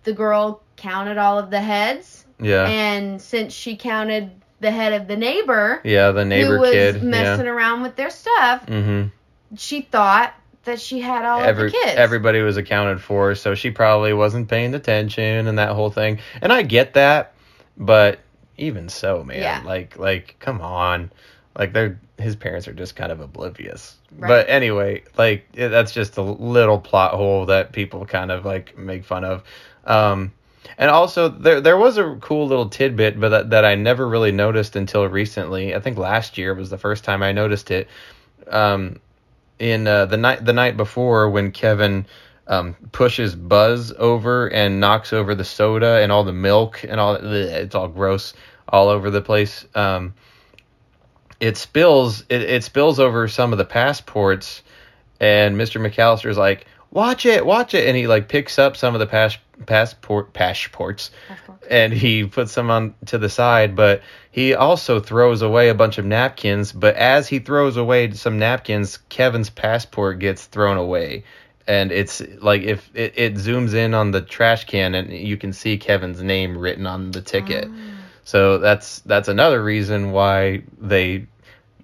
the 0.04 0.12
girl 0.12 0.62
counted 0.76 1.18
all 1.18 1.38
of 1.38 1.50
the 1.50 1.60
heads. 1.60 2.24
Yeah. 2.40 2.66
And 2.66 3.20
since 3.20 3.52
she 3.52 3.76
counted 3.76 4.30
the 4.60 4.70
head 4.70 4.92
of 4.94 5.06
the 5.08 5.16
neighbor, 5.16 5.80
yeah. 5.84 6.10
The 6.12 6.24
neighbor 6.24 6.54
who 6.56 6.60
was 6.60 6.70
kid. 6.72 7.02
messing 7.02 7.46
around 7.46 7.82
with 7.82 7.96
their 7.96 8.10
stuff, 8.10 8.64
Mm-hmm. 8.66 9.08
she 9.56 9.82
thought 9.82 10.32
that 10.64 10.80
she 10.80 11.00
had 11.00 11.24
all 11.24 11.40
Every, 11.40 11.66
of 11.66 11.72
the 11.72 11.78
kids. 11.78 11.94
everybody 11.96 12.40
was 12.40 12.56
accounted 12.56 13.00
for, 13.00 13.34
so 13.34 13.54
she 13.54 13.70
probably 13.70 14.12
wasn't 14.12 14.48
paying 14.48 14.74
attention 14.74 15.46
and 15.46 15.58
that 15.58 15.70
whole 15.70 15.90
thing. 15.90 16.20
And 16.40 16.52
I 16.52 16.62
get 16.62 16.94
that, 16.94 17.34
but 17.76 18.20
even 18.58 18.88
so, 18.88 19.24
man, 19.24 19.38
Yeah. 19.42 19.62
like 19.64 19.98
like 19.98 20.36
come 20.38 20.60
on. 20.60 21.10
Like 21.58 21.72
they're 21.72 21.98
his 22.18 22.36
parents 22.36 22.68
are 22.68 22.72
just 22.72 22.94
kind 22.96 23.10
of 23.10 23.20
oblivious. 23.20 23.96
Right. 24.16 24.28
But 24.28 24.48
anyway, 24.48 25.02
like 25.18 25.46
it, 25.54 25.68
that's 25.68 25.92
just 25.92 26.16
a 26.16 26.22
little 26.22 26.78
plot 26.78 27.14
hole 27.14 27.46
that 27.46 27.72
people 27.72 28.04
kind 28.06 28.30
of 28.30 28.44
like 28.44 28.78
make 28.78 29.04
fun 29.04 29.24
of. 29.24 29.42
Um 29.84 30.32
and 30.78 30.90
also 30.90 31.28
there 31.28 31.60
there 31.60 31.76
was 31.76 31.98
a 31.98 32.16
cool 32.20 32.46
little 32.46 32.68
tidbit 32.68 33.18
but 33.18 33.28
that, 33.30 33.50
that 33.50 33.64
I 33.64 33.74
never 33.74 34.08
really 34.08 34.30
noticed 34.32 34.76
until 34.76 35.04
recently. 35.08 35.74
I 35.74 35.80
think 35.80 35.98
last 35.98 36.38
year 36.38 36.54
was 36.54 36.70
the 36.70 36.78
first 36.78 37.02
time 37.02 37.22
I 37.22 37.32
noticed 37.32 37.70
it. 37.72 37.88
Um 38.48 39.00
in 39.62 39.86
uh, 39.86 40.06
the 40.06 40.16
night 40.16 40.44
the 40.44 40.52
night 40.52 40.76
before 40.76 41.30
when 41.30 41.52
Kevin 41.52 42.04
um, 42.48 42.74
pushes 42.90 43.36
Buzz 43.36 43.92
over 43.96 44.48
and 44.48 44.80
knocks 44.80 45.12
over 45.12 45.36
the 45.36 45.44
soda 45.44 46.00
and 46.02 46.10
all 46.10 46.24
the 46.24 46.32
milk 46.32 46.82
and 46.82 46.98
all 46.98 47.14
it's 47.14 47.74
all 47.74 47.86
gross 47.86 48.34
all 48.68 48.88
over 48.88 49.08
the 49.08 49.22
place. 49.22 49.64
Um, 49.76 50.14
it 51.38 51.56
spills 51.56 52.24
it, 52.28 52.42
it 52.42 52.64
spills 52.64 52.98
over 52.98 53.28
some 53.28 53.52
of 53.52 53.58
the 53.58 53.64
passports 53.64 54.64
and 55.20 55.56
Mr. 55.56 55.80
McCallister's 55.80 56.36
like 56.36 56.66
watch 56.90 57.24
it 57.24 57.46
watch 57.46 57.72
it 57.72 57.86
and 57.86 57.96
he 57.96 58.08
like 58.08 58.28
picks 58.28 58.58
up 58.58 58.76
some 58.76 58.94
of 58.94 58.98
the 58.98 59.06
pas- 59.06 59.38
passport 59.66 60.32
passports 60.32 61.10
and 61.70 61.92
he 61.92 62.24
puts 62.24 62.54
them 62.54 62.70
on 62.70 62.94
to 63.06 63.18
the 63.18 63.28
side 63.28 63.76
but 63.76 64.02
he 64.30 64.54
also 64.54 64.98
throws 64.98 65.42
away 65.42 65.68
a 65.68 65.74
bunch 65.74 65.98
of 65.98 66.04
napkins 66.04 66.72
but 66.72 66.96
as 66.96 67.28
he 67.28 67.38
throws 67.38 67.76
away 67.76 68.10
some 68.12 68.38
napkins 68.38 68.98
kevin's 69.08 69.50
passport 69.50 70.18
gets 70.18 70.46
thrown 70.46 70.76
away 70.78 71.22
and 71.68 71.92
it's 71.92 72.20
like 72.40 72.62
if 72.62 72.90
it, 72.94 73.12
it 73.16 73.34
zooms 73.34 73.72
in 73.74 73.94
on 73.94 74.10
the 74.10 74.20
trash 74.20 74.64
can 74.64 74.94
and 74.94 75.12
you 75.12 75.36
can 75.36 75.52
see 75.52 75.78
kevin's 75.78 76.22
name 76.22 76.58
written 76.58 76.86
on 76.86 77.10
the 77.12 77.20
ticket 77.22 77.68
ah. 77.70 77.76
so 78.24 78.58
that's 78.58 79.00
that's 79.00 79.28
another 79.28 79.62
reason 79.62 80.10
why 80.12 80.62
they 80.80 81.26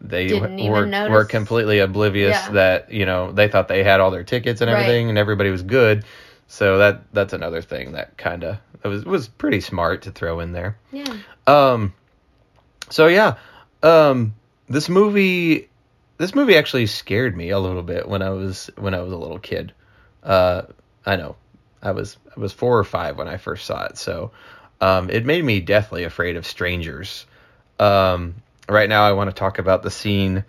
they 0.01 0.33
were, 0.69 0.87
notice. 0.87 1.11
were 1.11 1.25
completely 1.25 1.81
oblivious 1.81 2.37
Yeah. 2.47 2.51
that 2.53 2.93
you 2.93 3.05
know 3.05 3.33
they 3.33 3.49
thought 3.49 3.69
they 3.69 3.85
had 3.85 4.01
all 4.01 4.11
their 4.11 4.25
tickets 4.25 4.61
and 4.61 4.71
Right. 4.71 4.81
everything 4.81 5.09
and 5.09 5.19
everybody 5.19 5.51
was 5.51 5.63
good 5.63 6.05
so 6.49 6.79
that 6.79 7.03
that's 7.13 7.35
another 7.35 7.63
thing 7.63 7.93
that 7.93 8.17
kind 8.17 8.43
of 8.43 8.59
was 8.83 9.05
was 9.05 9.29
pretty 9.29 9.61
smart 9.61 10.03
to 10.03 10.11
throw 10.11 10.41
in 10.41 10.53
there. 10.53 10.79
Yeah. 10.91 11.17
Um, 11.47 11.93
so 12.91 13.07
yeah, 13.07 13.37
um, 13.83 14.35
this 14.69 14.89
movie 14.89 15.69
this 16.17 16.35
movie 16.35 16.57
actually 16.57 16.87
scared 16.87 17.37
me 17.37 17.51
a 17.51 17.59
little 17.59 17.83
bit 17.83 18.09
when 18.09 18.23
I 18.23 18.31
was 18.31 18.71
when 18.77 18.95
I 18.95 19.01
was 19.01 19.13
a 19.13 19.17
little 19.17 19.39
kid. 19.39 19.73
Uh, 20.23 20.63
I 21.07 21.17
know 21.17 21.37
I 21.83 21.93
was 21.93 22.17
I 22.37 22.41
was 22.41 22.53
four 22.53 22.79
or 22.79 22.85
five 22.85 23.19
when 23.19 23.29
I 23.29 23.37
first 23.37 23.67
saw 23.67 23.85
it, 23.85 23.99
so 23.99 24.33
um, 24.81 25.11
it 25.11 25.27
made 25.27 25.45
me 25.45 25.61
deathly 25.61 26.05
afraid 26.05 26.37
of 26.37 26.47
strangers. 26.47 27.27
Um, 27.79 28.37
right 28.69 28.89
now, 28.89 29.05
I 29.05 29.13
want 29.13 29.31
to 29.31 29.35
talk 29.35 29.59
about 29.59 29.83
the 29.83 29.91
scene 29.91 30.45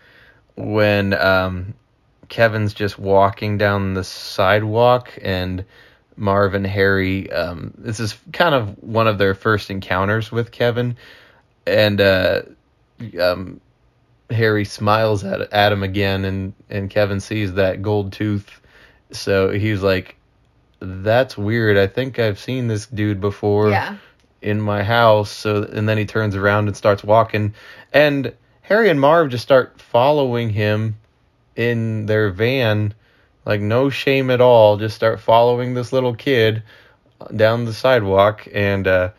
when 0.56 1.14
um, 1.14 1.74
Kevin's 2.30 2.74
just 2.74 2.98
walking 2.98 3.58
down 3.58 3.94
the 3.94 4.04
sidewalk 4.04 5.18
and 5.22 5.66
Marv 6.20 6.54
and 6.54 6.68
Harry. 6.68 7.32
Um, 7.32 7.74
this 7.78 8.00
is 8.00 8.18
kind 8.34 8.54
of 8.54 8.78
one 8.84 9.08
of 9.08 9.18
their 9.18 9.34
first 9.34 9.70
encounters 9.70 10.32
with 10.32 10.52
Kevin, 10.52 10.98
and 11.66 12.00
uh, 12.02 12.42
um, 13.20 13.62
Harry 14.30 14.66
smiles 14.66 15.24
at 15.24 15.42
at 15.54 15.72
him 15.72 15.84
again, 15.84 16.26
and 16.26 16.54
and 16.70 16.90
Kevin 16.90 17.20
sees 17.20 17.54
that 17.54 17.82
gold 17.82 18.14
tooth, 18.14 18.62
so 19.12 19.50
he's 19.50 19.82
like, 19.82 20.18
"That's 20.80 21.38
weird. 21.38 21.78
I 21.78 21.88
think 21.88 22.20
I've 22.20 22.40
seen 22.40 22.68
this 22.68 22.86
dude 22.86 23.22
before." 23.22 23.70
Yeah. 23.70 23.98
in 24.42 24.62
my 24.62 24.84
house. 24.84 25.30
So 25.30 25.64
and 25.64 25.90
then 25.90 25.98
he 25.98 26.06
turns 26.06 26.36
around 26.36 26.68
and 26.68 26.78
starts 26.78 27.04
walking, 27.04 27.54
and 27.92 28.34
Harry 28.62 28.90
and 28.90 29.02
Marv 29.02 29.30
just 29.30 29.44
start 29.44 29.82
following 29.82 30.50
him 30.50 30.96
in 31.56 32.06
their 32.06 32.30
van, 32.30 32.94
like 33.46 33.62
no 33.62 33.90
shame 33.90 34.30
at 34.30 34.42
all. 34.42 34.78
Just 34.78 34.96
start 34.96 35.20
following 35.20 35.74
this 35.74 35.92
little 35.94 36.16
kid 36.16 36.64
down 37.36 37.66
the 37.66 37.74
sidewalk, 37.74 38.48
and 38.54 38.88
uh, 38.88 39.10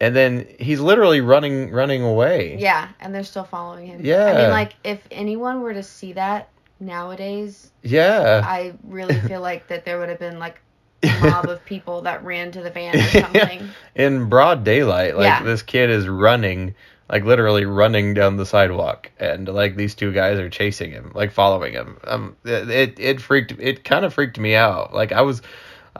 and 0.00 0.14
then 0.16 0.46
he's 0.58 0.80
literally 0.80 1.20
running 1.20 1.70
running 1.70 2.02
away. 2.02 2.56
Yeah, 2.58 2.88
and 3.00 3.14
they're 3.14 3.22
still 3.24 3.44
following 3.44 3.86
him. 3.86 4.04
Yeah. 4.04 4.24
I 4.26 4.34
mean, 4.42 4.50
like, 4.50 4.74
if 4.84 5.06
anyone 5.10 5.60
were 5.60 5.74
to 5.74 5.82
see 5.82 6.12
that 6.14 6.48
nowadays, 6.80 7.70
Yeah. 7.82 8.42
I 8.44 8.74
really 8.84 9.18
feel 9.20 9.40
like 9.50 9.68
that 9.68 9.84
there 9.84 9.98
would 9.98 10.08
have 10.08 10.18
been 10.18 10.38
like 10.38 10.60
a 11.04 11.20
mob 11.20 11.46
of 11.48 11.64
people 11.64 12.02
that 12.02 12.24
ran 12.24 12.50
to 12.52 12.60
the 12.62 12.70
van 12.70 12.96
or 12.96 13.02
something. 13.20 13.68
in 13.94 14.28
broad 14.28 14.62
daylight 14.64 15.16
like 15.16 15.24
Yeah. 15.24 15.42
this 15.42 15.62
kid 15.62 15.90
is 15.90 16.06
running 16.08 16.74
like 17.12 17.24
literally 17.24 17.66
running 17.66 18.14
down 18.14 18.36
the 18.38 18.46
sidewalk 18.46 19.10
and 19.20 19.46
like 19.46 19.76
these 19.76 19.94
two 19.94 20.12
guys 20.12 20.38
are 20.38 20.50
chasing 20.50 20.90
him 20.90 21.12
like 21.14 21.30
following 21.30 21.74
him. 21.74 21.98
Um 22.04 22.36
it 22.44 22.98
it 22.98 23.20
freaked 23.20 23.52
it 23.60 23.84
kind 23.84 24.04
of 24.04 24.14
freaked 24.14 24.38
me 24.38 24.56
out. 24.56 24.94
Like 24.94 25.12
i 25.12 25.20
was 25.20 25.42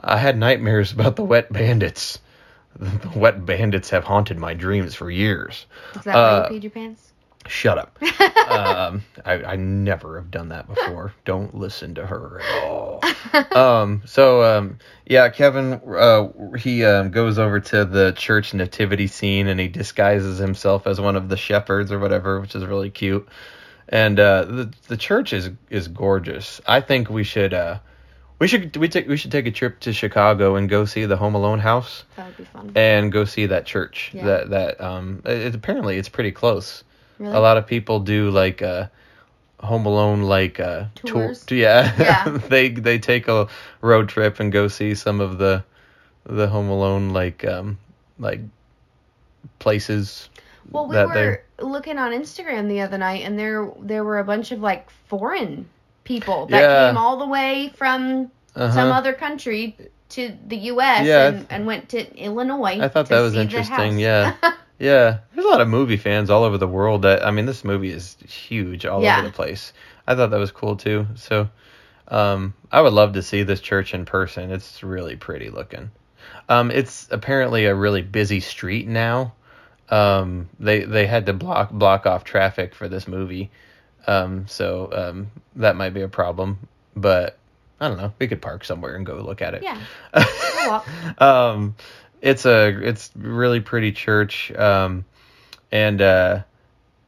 i 0.03 0.17
had 0.17 0.37
nightmares 0.37 0.91
about 0.97 1.15
the 1.15 1.23
wet 1.23 1.53
bandits. 1.53 2.19
The 2.79 3.11
wet 3.15 3.45
bandits 3.45 3.91
have 3.91 4.03
haunted 4.03 4.39
my 4.39 4.55
dreams 4.55 4.95
for 4.95 5.09
years. 5.11 5.67
Is 5.95 6.01
that 6.05 6.15
why 6.15 6.19
Uh, 6.19 6.47
you 6.49 6.59
peed 6.59 6.63
your 6.63 6.71
pants? 6.71 7.12
Shut 7.47 7.77
up. 7.77 7.97
Um 8.49 9.03
I, 9.25 9.33
I 9.43 9.55
never 9.55 10.17
have 10.17 10.31
done 10.31 10.49
that 10.49 10.67
before. 10.67 11.13
Don't 11.25 11.55
listen 11.55 11.95
to 11.95 12.05
her 12.05 12.41
at 12.41 12.63
all. 12.63 13.01
Um 13.55 14.01
so 14.05 14.43
um 14.43 14.77
yeah 15.05 15.29
kevin 15.29 15.81
uh 15.97 16.27
he 16.57 16.83
um, 16.85 17.11
goes 17.11 17.39
over 17.39 17.59
to 17.59 17.85
the 17.85 18.11
church 18.13 18.53
nativity 18.53 19.07
scene 19.07 19.47
and 19.47 19.59
he 19.59 19.67
disguises 19.67 20.37
himself 20.37 20.87
as 20.87 20.99
one 21.01 21.15
of 21.15 21.29
the 21.29 21.37
shepherds 21.37 21.91
or 21.91 21.99
whatever 21.99 22.39
which 22.39 22.55
is 22.55 22.65
really 22.65 22.89
cute. 22.89 23.27
And 23.89 24.19
uh 24.19 24.45
the 24.45 24.73
the 24.87 24.97
church 24.97 25.33
is 25.33 25.49
is 25.69 25.87
gorgeous. 25.87 26.61
I 26.67 26.81
think 26.81 27.09
we 27.09 27.23
should 27.23 27.53
uh 27.53 27.79
we 28.39 28.47
should 28.47 28.75
we 28.77 28.89
take 28.89 29.07
we 29.07 29.15
should 29.17 29.31
take 29.31 29.45
a 29.47 29.51
trip 29.51 29.79
to 29.81 29.93
chicago 29.93 30.55
and 30.55 30.67
go 30.67 30.83
see 30.85 31.05
the 31.05 31.15
home 31.15 31.33
alone 31.35 31.59
house 31.59 32.03
That 32.17 32.27
would 32.27 32.37
be 32.37 32.43
fun. 32.45 32.71
and 32.75 33.11
go 33.11 33.23
see 33.25 33.45
that 33.45 33.65
church. 33.65 34.11
Yeah. 34.13 34.25
that 34.25 34.49
that 34.49 34.81
um 34.81 35.21
it, 35.25 35.55
apparently 35.55 35.97
it's 35.97 36.09
pretty 36.09 36.31
close 36.31 36.83
Really? 37.23 37.35
a 37.35 37.39
lot 37.39 37.57
of 37.57 37.65
people 37.65 37.99
do 38.01 38.29
like 38.29 38.61
uh 38.61 38.87
home 39.61 39.85
alone 39.85 40.23
like 40.23 40.59
uh 40.59 40.85
Tours? 40.95 41.45
tour 41.45 41.57
yeah, 41.57 41.93
Yeah. 41.97 42.37
they 42.49 42.69
they 42.69 42.99
take 42.99 43.27
a 43.29 43.47
road 43.81 44.09
trip 44.09 44.39
and 44.41 44.51
go 44.51 44.67
see 44.67 44.93
some 44.93 45.21
of 45.21 45.37
the 45.37 45.63
the 46.25 46.47
home 46.47 46.69
alone 46.69 47.09
like 47.11 47.45
um 47.45 47.77
like 48.19 48.41
places 49.59 50.29
Well, 50.71 50.87
we 50.87 50.95
were 50.95 51.43
looking 51.59 51.97
on 51.97 52.11
Instagram 52.11 52.67
the 52.67 52.81
other 52.81 52.97
night, 52.97 53.23
and 53.23 53.37
there 53.37 53.69
there 53.79 54.03
were 54.03 54.19
a 54.19 54.23
bunch 54.23 54.51
of 54.51 54.59
like 54.59 54.89
foreign 55.07 55.67
people 56.03 56.47
that 56.47 56.61
Yeah. 56.61 56.87
came 56.89 56.97
all 56.97 57.17
the 57.17 57.27
way 57.27 57.71
from 57.75 58.31
uh 58.55 58.71
some 58.71 58.91
other 58.91 59.13
country 59.13 59.77
to 60.09 60.31
the 60.47 60.57
U.S. 60.75 61.05
Yeah, 61.07 61.27
and, 61.27 61.37
th- 61.37 61.47
and 61.49 61.65
went 61.65 61.89
to 61.89 62.15
Illinois. 62.17 62.79
I 62.81 62.87
thought 62.87 63.07
that 63.09 63.21
was 63.21 63.35
interesting, 63.35 63.97
yeah. 63.97 64.35
yeah. 64.79 65.19
There's 65.33 65.45
a 65.45 65.49
lot 65.49 65.61
of 65.61 65.67
movie 65.67 65.97
fans 65.97 66.29
all 66.29 66.43
over 66.43 66.57
the 66.57 66.67
world 66.67 67.03
that 67.03 67.25
i 67.25 67.31
mean 67.31 67.45
this 67.45 67.63
movie 67.63 67.91
is 67.91 68.17
huge 68.27 68.85
all 68.85 69.01
Yeah. 69.03 69.17
over 69.19 69.27
the 69.27 69.33
place. 69.33 69.73
I 70.07 70.15
thought 70.15 70.31
that 70.31 70.39
was 70.39 70.51
cool 70.51 70.75
too. 70.75 71.07
So 71.15 71.49
um 72.09 72.53
i 72.71 72.81
would 72.81 72.93
love 72.93 73.13
to 73.13 73.21
see 73.23 73.43
this 73.43 73.61
church 73.61 73.93
in 73.93 74.05
person. 74.05 74.51
It's 74.51 74.83
really 74.83 75.15
pretty 75.15 75.49
looking. 75.49 75.91
Um 76.49 76.71
it's 76.71 77.07
apparently 77.11 77.65
a 77.65 77.75
really 77.75 78.01
busy 78.01 78.39
street 78.39 78.87
now. 78.87 79.33
Um 79.89 80.49
they 80.59 80.81
they 80.85 81.05
had 81.07 81.25
to 81.27 81.33
block 81.33 81.71
block 81.71 82.05
off 82.05 82.23
traffic 82.23 82.73
for 82.75 82.87
this 82.89 83.07
movie. 83.07 83.51
Um 84.07 84.47
so 84.47 84.89
um 84.91 85.31
that 85.55 85.75
might 85.75 85.93
be 85.93 86.01
a 86.01 86.07
problem. 86.09 86.59
But 86.95 87.37
i 87.79 87.87
don't 87.87 87.97
know. 87.97 88.13
We 88.19 88.27
could 88.27 88.41
park 88.41 88.63
somewhere 88.65 88.95
and 88.95 89.05
go 89.05 89.15
look 89.21 89.41
at 89.41 89.53
it. 89.55 89.63
Yeah. 89.63 89.79
yeah 90.15 90.67
walk. 90.67 91.21
um 91.21 91.75
it's 92.23 92.45
a 92.45 92.69
it's 92.81 93.11
really 93.15 93.59
pretty 93.59 93.91
church 93.91 94.49
um 94.53 95.03
and 95.71 96.01
uh 96.01 96.41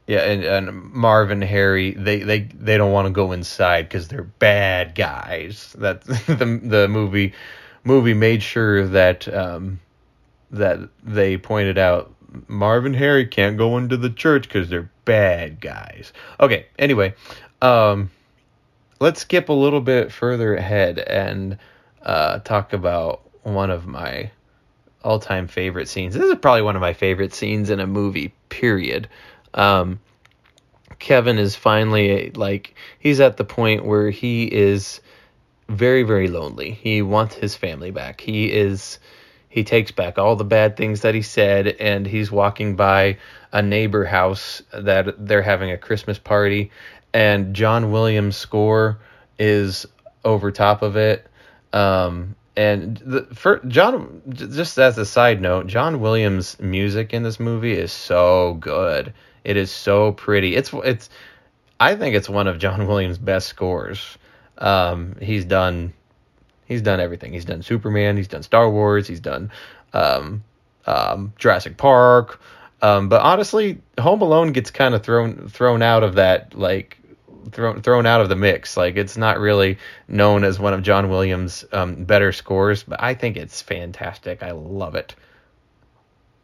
yeah 0.08 0.20
and, 0.20 0.44
and 0.44 0.94
marv 0.94 1.32
and 1.32 1.44
harry 1.44 1.92
they 1.92 2.20
they 2.20 2.42
they 2.42 2.78
don't 2.78 2.92
want 2.92 3.08
to 3.08 3.12
go 3.12 3.32
inside 3.32 3.84
because 3.84 4.08
they're 4.10 4.24
bad 4.24 4.94
guys. 4.94 5.74
That 5.80 6.02
the 6.04 6.60
the 6.62 6.88
movie 6.90 7.34
movie 7.84 8.14
made 8.14 8.44
sure 8.44 8.86
that 8.88 9.34
um 9.34 9.80
that 10.52 10.80
they 11.04 11.38
pointed 11.38 11.78
out 11.78 12.14
marv 12.50 12.86
and 12.86 12.96
harry 12.96 13.26
can't 13.26 13.58
go 13.58 13.78
into 13.78 13.96
the 13.96 14.10
church 14.10 14.44
because 14.44 14.70
they're 14.70 14.92
bad 15.06 15.62
guys. 15.62 16.12
Okay 16.42 16.66
anyway 16.78 17.16
um 17.62 18.12
let's 19.00 19.22
skip 19.22 19.48
a 19.48 19.54
little 19.54 19.82
bit 19.82 20.12
further 20.12 20.56
ahead 20.56 21.00
and 21.00 21.58
uh 22.02 22.40
talk 22.40 22.74
about 22.74 23.22
one 23.44 23.70
of 23.70 23.88
my 23.88 24.30
all-time 25.06 25.48
favorite 25.48 25.88
scenes. 25.88 26.16
This 26.16 26.24
is 26.24 26.36
probably 26.42 26.64
one 26.64 26.76
of 26.76 26.82
my 26.82 26.94
favorite 26.94 27.34
scenes 27.34 27.70
in 27.70 27.80
a 27.80 27.88
movie. 27.88 28.34
Period. 28.50 29.08
Um, 29.54 30.00
Kevin 31.00 31.38
is 31.38 31.56
finally 31.56 32.32
like 32.32 32.76
he's 33.00 33.20
at 33.20 33.38
the 33.38 33.44
point 33.44 33.86
where 33.86 34.10
he 34.10 34.46
is 34.46 35.02
very 35.70 36.04
very 36.04 36.28
lonely. 36.28 36.72
He 36.72 37.02
wants 37.02 37.36
his 37.36 37.56
family 37.56 37.92
back. 37.92 38.22
He 38.22 38.52
is 38.52 39.00
he 39.50 39.64
takes 39.64 39.92
back 39.92 40.18
all 40.18 40.36
the 40.36 40.44
bad 40.44 40.76
things 40.76 41.02
that 41.02 41.16
he 41.16 41.22
said 41.22 41.68
and 41.68 42.06
he's 42.06 42.32
walking 42.32 42.76
by 42.76 43.18
a 43.52 43.62
neighbor 43.62 44.04
house 44.04 44.62
that 44.74 45.28
they're 45.28 45.42
having 45.42 45.72
a 45.72 45.78
Christmas 45.78 46.20
party 46.20 46.72
and 47.14 47.56
John 47.56 47.92
Williams 47.92 48.36
score 48.36 49.00
is 49.40 49.86
over 50.26 50.52
top 50.52 50.82
of 50.82 50.98
it. 50.98 51.26
Um, 51.72 52.36
and 52.58 52.98
the 52.98 53.24
for 53.34 53.60
John, 53.68 54.22
just 54.30 54.78
as 54.78 54.98
a 54.98 55.06
side 55.06 55.42
note, 55.42 55.68
John 55.68 56.00
Williams' 56.00 56.58
music 56.60 57.14
in 57.14 57.24
this 57.24 57.40
movie 57.40 57.74
is 57.74 57.92
so 57.92 58.56
good. 58.60 59.14
It 59.44 59.58
is 59.58 59.72
so 59.72 60.14
pretty. 60.14 60.56
It's 60.56 60.72
it's. 60.74 61.10
I 61.80 61.96
think 61.96 62.16
it's 62.16 62.30
one 62.30 62.48
of 62.48 62.58
John 62.58 62.88
Williams' 62.88 63.18
best 63.18 63.48
scores. 63.48 64.18
Um, 64.58 65.16
he's 65.22 65.44
done, 65.44 65.94
he's 66.66 66.82
done 66.82 67.02
everything. 67.02 67.34
He's 67.34 67.46
done 67.46 67.62
Superman. 67.62 68.16
He's 68.16 68.30
done 68.30 68.44
Star 68.44 68.70
Wars. 68.70 69.06
He's 69.06 69.20
done, 69.20 69.52
um, 69.92 70.44
um, 70.86 71.34
Jurassic 71.38 71.76
Park. 71.76 72.40
Um, 72.82 73.10
but 73.10 73.22
honestly, 73.22 73.82
Home 74.00 74.22
Alone 74.22 74.54
gets 74.54 74.72
kind 74.72 74.96
of 74.96 75.04
thrown 75.04 75.50
thrown 75.50 75.82
out 75.82 76.04
of 76.04 76.16
that 76.16 76.58
like 76.58 77.00
thrown 77.52 77.82
thrown 77.82 78.06
out 78.06 78.22
of 78.22 78.30
the 78.30 78.36
mix. 78.36 78.76
Like 78.78 78.96
it's 78.96 79.18
not 79.18 79.40
really 79.40 79.78
known 80.08 80.44
as 80.44 80.60
one 80.60 80.74
of 80.74 80.82
John 80.84 81.10
Williams' 81.10 81.66
um, 81.72 82.06
better 82.06 82.32
scores, 82.32 82.84
but 82.84 83.02
I 83.02 83.14
think 83.14 83.38
it's 83.38 83.62
fantastic. 83.62 84.44
I 84.44 84.52
love 84.52 84.96
it. 84.96 85.16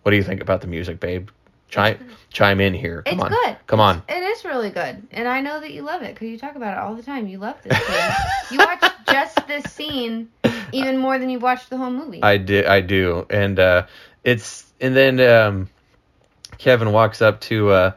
What 0.04 0.12
do 0.12 0.18
you 0.18 0.24
think 0.24 0.42
about 0.42 0.62
the 0.62 0.68
music, 0.68 1.00
babe? 1.00 1.30
Chime 1.70 1.98
chime 2.30 2.60
in 2.60 2.74
here. 2.74 3.02
Come 3.04 3.14
It's 3.16 3.24
on, 3.24 3.30
good. 3.32 3.58
come 3.66 3.80
on. 3.80 4.04
It 4.10 4.22
is 4.22 4.44
really 4.44 4.72
good, 4.72 5.08
and 5.12 5.28
I 5.28 5.40
know 5.40 5.62
that 5.62 5.72
you 5.72 5.84
love 5.84 6.02
it 6.02 6.14
because 6.14 6.28
you 6.28 6.38
talk 6.38 6.56
about 6.56 6.74
it 6.78 6.80
all 6.80 6.96
the 6.96 7.04
time. 7.04 7.28
You 7.28 7.38
love 7.38 7.56
this 7.64 7.78
scene. 7.78 8.16
you 8.52 8.58
watch 8.58 8.92
just 9.10 9.48
this 9.48 9.64
scene 9.72 10.30
even 10.74 10.98
more 10.98 11.18
than 11.18 11.30
you've 11.30 11.42
watched 11.42 11.70
the 11.70 11.78
whole 11.78 11.90
movie. 11.92 12.22
I 12.24 12.36
do, 12.38 12.66
I 12.68 12.82
do, 12.82 13.26
and 13.30 13.58
uh, 13.58 13.86
it's 14.24 14.70
and 14.82 14.94
then 14.94 15.20
um, 15.22 15.70
Kevin 16.58 16.92
walks 16.92 17.22
up 17.22 17.40
to 17.42 17.70
uh, 17.70 17.92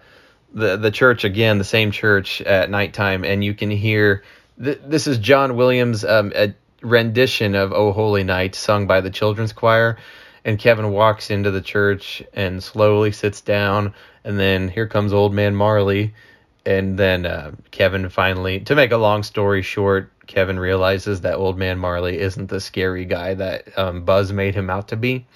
the 0.55 0.77
the 0.77 0.91
church 0.91 1.25
again, 1.25 1.59
the 1.59 1.65
same 1.65 1.91
church 1.91 2.41
at 2.41 2.71
nighttime, 2.71 3.25
and 3.25 3.45
you 3.45 3.55
can 3.55 3.71
hear 3.71 4.23
th- 4.63 4.81
this 4.87 5.07
is 5.07 5.19
John 5.19 5.57
Williams' 5.57 6.05
um, 6.05 6.33
a 6.35 6.55
rendition 6.81 7.55
of 7.55 7.73
"Oh 7.73 7.93
Holy 7.93 8.25
Night" 8.25 8.55
sung 8.55 8.87
by 8.87 9.01
the 9.01 9.11
children's 9.11 9.53
choir, 9.53 9.99
and 10.45 10.59
Kevin 10.59 10.91
walks 10.93 11.31
into 11.31 11.51
the 11.51 11.61
church 11.61 12.23
and 12.33 12.63
slowly 12.63 13.13
sits 13.13 13.41
down, 13.41 13.95
and 14.23 14.39
then 14.39 14.69
here 14.69 14.87
comes 14.87 15.13
Old 15.13 15.35
Man 15.35 15.55
Marley, 15.57 16.15
and 16.65 16.99
then 16.99 17.27
uh, 17.27 17.53
Kevin 17.73 18.09
finally, 18.09 18.61
to 18.61 18.75
make 18.77 18.93
a 18.93 18.97
long 18.97 19.25
story 19.25 19.63
short, 19.63 20.11
Kevin 20.27 20.59
realizes 20.59 21.23
that 21.23 21.35
old 21.35 21.59
man 21.59 21.79
Marley 21.79 22.19
isn't 22.19 22.49
the 22.49 22.61
scary 22.61 23.05
guy 23.05 23.35
that 23.35 23.77
um, 23.79 24.05
Buzz 24.05 24.33
made 24.33 24.55
him 24.55 24.71
out 24.71 24.89
to 24.89 24.97
be. 24.97 25.27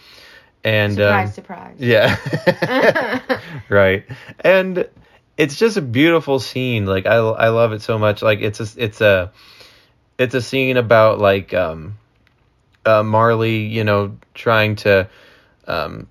And 0.64 0.94
surprise, 0.94 1.28
um, 1.28 1.35
surprise. 1.35 1.76
yeah. 1.78 3.40
right. 3.68 4.04
And 4.40 4.88
it's 5.38 5.57
just 5.57 5.77
a 5.77 5.83
beautiful 5.83 6.40
scene. 6.40 6.85
Like 6.85 7.07
I 7.07 7.14
I 7.14 7.48
love 7.48 7.72
it 7.72 7.81
so 7.81 7.98
much. 7.98 8.20
Like 8.20 8.40
it's 8.40 8.61
a 8.61 8.66
it's 8.77 9.01
a 9.01 9.33
it's 10.18 10.35
a 10.35 10.42
scene 10.42 10.77
about 10.77 11.20
like 11.20 11.55
um 11.55 11.96
uh 12.85 13.05
Marley, 13.05 13.59
you 13.59 13.85
know, 13.85 14.18
trying 14.35 14.77
to 14.77 15.09
um 15.66 16.09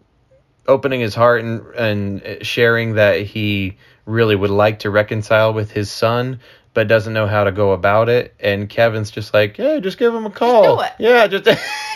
opening 0.65 1.01
his 1.01 1.13
heart 1.13 1.43
and 1.43 1.61
and 1.75 2.45
sharing 2.45 2.95
that 2.95 3.21
he 3.21 3.77
really 4.05 4.35
would 4.35 4.49
like 4.49 4.79
to 4.79 4.89
reconcile 4.89 5.53
with 5.53 5.71
his 5.71 5.91
son 5.91 6.39
but 6.77 6.87
doesn't 6.87 7.13
know 7.13 7.25
how 7.25 7.43
to 7.43 7.51
go 7.51 7.71
about 7.71 8.07
it 8.07 8.35
and 8.39 8.69
Kevin's 8.69 9.09
just 9.09 9.33
like, 9.33 9.57
"Yeah, 9.57 9.79
just 9.79 9.97
give 9.97 10.13
him 10.13 10.27
a 10.27 10.29
call." 10.29 10.75
do 10.77 10.83
it. 10.83 10.91
Yeah, 10.99 11.25
just, 11.25 11.43
do 11.45 11.51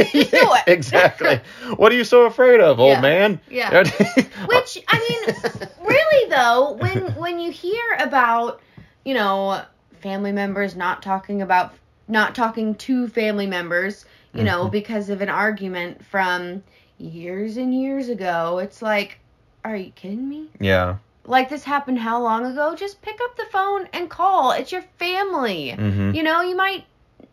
it. 0.10 0.64
exactly. 0.68 1.40
what 1.76 1.92
are 1.92 1.96
you 1.96 2.04
so 2.04 2.24
afraid 2.26 2.60
of, 2.60 2.80
old 2.80 2.94
Yeah. 2.94 3.02
man? 3.02 3.40
Yeah. 3.48 3.84
Which 4.48 4.84
I 4.88 4.98
mean, 5.08 5.70
really 5.86 6.30
though, 6.32 6.72
when 6.80 7.14
when 7.14 7.40
you 7.40 7.52
hear 7.52 7.80
about, 8.00 8.60
you 9.06 9.14
know, 9.14 9.62
family 10.00 10.32
members 10.32 10.76
not 10.76 11.04
talking 11.04 11.44
about 11.44 11.76
not 12.08 12.34
talking 12.34 12.74
to 12.74 13.08
family 13.08 13.46
members, 13.46 14.06
you 14.34 14.44
know, 14.44 14.62
Mm-hmm. 14.64 14.72
because 14.72 15.12
of 15.12 15.22
an 15.22 15.30
argument 15.30 16.04
from 16.06 16.64
years 16.98 17.56
and 17.58 17.72
years 17.80 18.10
ago, 18.10 18.58
it's 18.58 18.82
like, 18.82 19.20
are 19.64 19.76
you 19.76 19.92
kidding 19.92 20.28
me? 20.28 20.48
yeah. 20.60 20.96
Like 21.26 21.50
this 21.50 21.64
happened 21.64 22.00
how 22.00 22.22
long 22.22 22.46
ago? 22.46 22.76
Just 22.76 23.02
pick 23.02 23.20
up 23.24 23.38
the 23.38 23.46
phone 23.52 23.88
and 23.94 24.10
call. 24.10 24.52
It's 24.52 24.72
your 24.72 24.84
family. 24.98 25.76
Mhm. 25.78 26.16
You 26.16 26.24
know, 26.24 26.42
you 26.42 26.56
might 26.56 26.86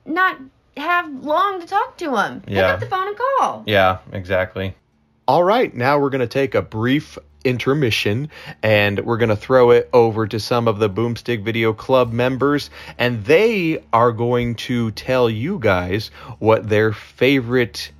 not 0.05 0.37
have 0.77 1.11
long 1.24 1.61
to 1.61 1.66
talk 1.66 1.96
to 1.98 2.11
them. 2.11 2.40
Pick 2.42 2.55
Yeah. 2.57 2.68
up 2.72 2.81
the 2.81 2.87
phone 2.87 3.09
and 3.09 3.16
call. 3.16 3.62
Yeah, 3.66 3.98
exactly. 4.12 4.74
All 5.27 5.42
right, 5.42 5.74
now 5.74 5.98
we're 5.98 6.11
going 6.11 6.20
to 6.20 6.27
take 6.27 6.55
a 6.55 6.62
brief 6.62 7.18
intermission 7.44 8.29
and 8.62 9.01
we're 9.01 9.16
going 9.16 9.29
to 9.29 9.37
throw 9.37 9.70
it 9.70 9.88
over 9.92 10.27
to 10.27 10.38
some 10.40 10.68
of 10.68 10.79
the 10.79 10.88
Boomstick 10.90 11.42
Video 11.44 11.72
Club 11.72 12.12
members 12.12 12.70
and 12.98 13.24
they 13.24 13.83
are 13.92 14.12
going 14.12 14.55
to 14.57 14.90
tell 14.92 15.29
you 15.31 15.59
guys 15.59 16.11
what 16.38 16.68
their 16.68 16.92
favorite 16.92 17.90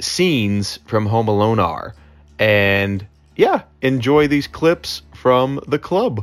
scenes 0.00 0.78
from 0.86 1.06
Home 1.06 1.28
Alone 1.28 1.58
are. 1.58 1.94
And 2.38 3.06
yeah, 3.36 3.62
enjoy 3.82 4.28
these 4.28 4.46
clips 4.46 5.02
from 5.24 5.58
the 5.68 5.78
club. 5.78 6.22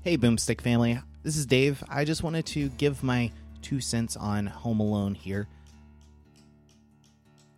Hey, 0.00 0.16
Boomstick 0.16 0.62
family. 0.62 0.98
This 1.24 1.36
is 1.36 1.44
Dave. 1.44 1.84
I 1.90 2.06
just 2.06 2.22
wanted 2.22 2.46
to 2.46 2.70
give 2.70 3.02
my 3.02 3.30
two 3.60 3.82
cents 3.82 4.16
on 4.16 4.46
Home 4.46 4.80
Alone 4.80 5.14
here. 5.14 5.46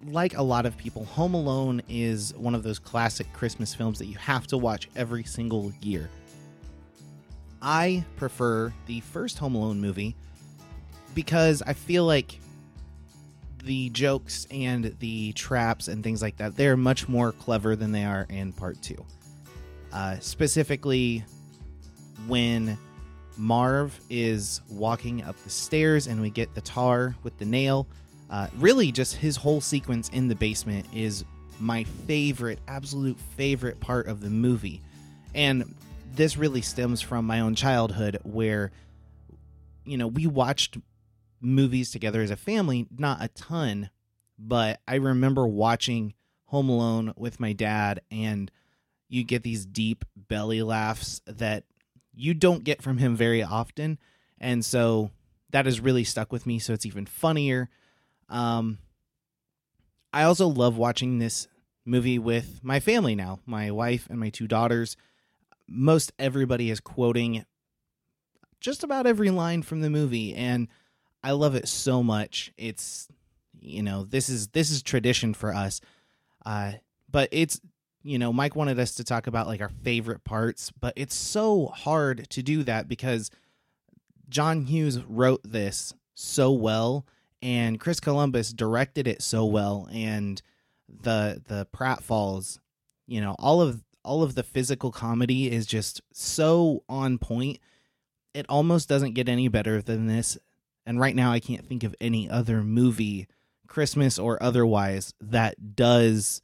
Like 0.04 0.36
a 0.36 0.42
lot 0.42 0.66
of 0.66 0.76
people, 0.76 1.04
Home 1.04 1.34
Alone 1.34 1.82
is 1.88 2.34
one 2.34 2.56
of 2.56 2.64
those 2.64 2.80
classic 2.80 3.32
Christmas 3.32 3.76
films 3.76 4.00
that 4.00 4.06
you 4.06 4.18
have 4.18 4.48
to 4.48 4.58
watch 4.58 4.88
every 4.96 5.22
single 5.22 5.72
year. 5.80 6.10
I 7.62 8.04
prefer 8.16 8.72
the 8.86 8.98
first 9.02 9.38
Home 9.38 9.54
Alone 9.54 9.80
movie 9.80 10.16
because 11.14 11.62
I 11.64 11.74
feel 11.74 12.06
like 12.06 12.40
the 13.62 13.90
jokes 13.90 14.48
and 14.50 14.96
the 14.98 15.32
traps 15.34 15.86
and 15.86 16.02
things 16.02 16.20
like 16.20 16.38
that, 16.38 16.56
they're 16.56 16.76
much 16.76 17.08
more 17.08 17.30
clever 17.30 17.76
than 17.76 17.92
they 17.92 18.04
are 18.04 18.26
in 18.28 18.52
part 18.52 18.82
two. 18.82 19.04
Uh, 19.92 20.18
specifically, 20.20 21.24
when 22.26 22.78
Marv 23.40 23.98
is 24.10 24.60
walking 24.68 25.22
up 25.22 25.36
the 25.44 25.50
stairs 25.50 26.06
and 26.06 26.20
we 26.20 26.28
get 26.28 26.54
the 26.54 26.60
tar 26.60 27.16
with 27.22 27.36
the 27.38 27.46
nail. 27.46 27.86
Uh, 28.28 28.48
really, 28.58 28.92
just 28.92 29.16
his 29.16 29.34
whole 29.34 29.60
sequence 29.62 30.10
in 30.10 30.28
the 30.28 30.34
basement 30.34 30.86
is 30.94 31.24
my 31.58 31.84
favorite, 32.06 32.58
absolute 32.68 33.18
favorite 33.36 33.80
part 33.80 34.06
of 34.06 34.20
the 34.20 34.28
movie. 34.28 34.82
And 35.34 35.74
this 36.14 36.36
really 36.36 36.60
stems 36.60 37.00
from 37.00 37.24
my 37.24 37.40
own 37.40 37.54
childhood 37.54 38.18
where, 38.22 38.72
you 39.84 39.96
know, 39.96 40.06
we 40.06 40.26
watched 40.26 40.76
movies 41.40 41.90
together 41.90 42.20
as 42.20 42.30
a 42.30 42.36
family, 42.36 42.86
not 42.96 43.22
a 43.22 43.28
ton, 43.28 43.88
but 44.38 44.80
I 44.86 44.96
remember 44.96 45.46
watching 45.46 46.12
Home 46.46 46.68
Alone 46.68 47.14
with 47.16 47.40
my 47.40 47.52
dad 47.52 48.02
and 48.10 48.50
you 49.10 49.24
get 49.24 49.42
these 49.42 49.66
deep 49.66 50.04
belly 50.16 50.62
laughs 50.62 51.20
that 51.26 51.64
you 52.14 52.32
don't 52.32 52.64
get 52.64 52.80
from 52.80 52.96
him 52.96 53.16
very 53.16 53.42
often. 53.42 53.98
And 54.38 54.64
so 54.64 55.10
that 55.50 55.66
has 55.66 55.80
really 55.80 56.04
stuck 56.04 56.32
with 56.32 56.46
me 56.46 56.58
so 56.58 56.72
it's 56.72 56.86
even 56.86 57.04
funnier. 57.04 57.68
Um 58.30 58.78
i 60.12 60.22
also 60.24 60.48
love 60.48 60.76
watching 60.76 61.18
this 61.18 61.46
movie 61.84 62.18
with 62.18 62.58
my 62.64 62.80
family 62.80 63.14
now 63.14 63.38
my 63.46 63.70
wife 63.70 64.06
and 64.08 64.18
my 64.18 64.30
two 64.30 64.46
daughters. 64.46 64.96
Most 65.68 66.12
everybody 66.18 66.70
is 66.70 66.80
quoting 66.80 67.44
just 68.60 68.84
about 68.84 69.06
every 69.06 69.30
line 69.30 69.62
from 69.62 69.80
the 69.80 69.90
movie 69.90 70.34
and 70.34 70.68
i 71.24 71.32
love 71.32 71.54
it 71.56 71.66
so 71.68 72.02
much. 72.02 72.52
It's 72.56 73.08
you 73.60 73.82
know 73.82 74.04
this 74.04 74.28
is 74.28 74.48
this 74.48 74.70
is 74.70 74.82
tradition 74.82 75.34
for 75.34 75.52
us. 75.52 75.80
Uh 76.46 76.72
but 77.10 77.28
it's 77.32 77.60
you 78.02 78.18
know, 78.18 78.32
Mike 78.32 78.56
wanted 78.56 78.78
us 78.78 78.94
to 78.96 79.04
talk 79.04 79.26
about 79.26 79.46
like 79.46 79.60
our 79.60 79.70
favorite 79.82 80.24
parts, 80.24 80.70
but 80.70 80.94
it's 80.96 81.14
so 81.14 81.66
hard 81.66 82.28
to 82.30 82.42
do 82.42 82.62
that 82.64 82.88
because 82.88 83.30
John 84.28 84.62
Hughes 84.62 84.98
wrote 85.04 85.42
this 85.44 85.94
so 86.14 86.52
well 86.52 87.06
and 87.42 87.80
Chris 87.80 88.00
Columbus 88.00 88.52
directed 88.52 89.06
it 89.06 89.22
so 89.22 89.44
well 89.44 89.88
and 89.92 90.40
the 91.02 91.42
the 91.46 91.66
pratfalls, 91.74 92.58
you 93.06 93.20
know, 93.20 93.36
all 93.38 93.60
of 93.60 93.82
all 94.02 94.22
of 94.22 94.34
the 94.34 94.42
physical 94.42 94.90
comedy 94.90 95.50
is 95.50 95.66
just 95.66 96.00
so 96.12 96.82
on 96.88 97.18
point. 97.18 97.58
It 98.32 98.46
almost 98.48 98.88
doesn't 98.88 99.14
get 99.14 99.28
any 99.28 99.48
better 99.48 99.82
than 99.82 100.06
this. 100.06 100.38
And 100.86 100.98
right 100.98 101.14
now 101.14 101.32
I 101.32 101.40
can't 101.40 101.66
think 101.66 101.84
of 101.84 101.94
any 102.00 102.28
other 102.28 102.62
movie, 102.62 103.28
Christmas 103.66 104.18
or 104.18 104.42
otherwise, 104.42 105.12
that 105.20 105.76
does 105.76 106.40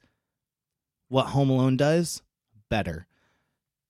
what 1.09 1.27
Home 1.27 1.49
Alone 1.49 1.77
does 1.77 2.21
better. 2.69 3.07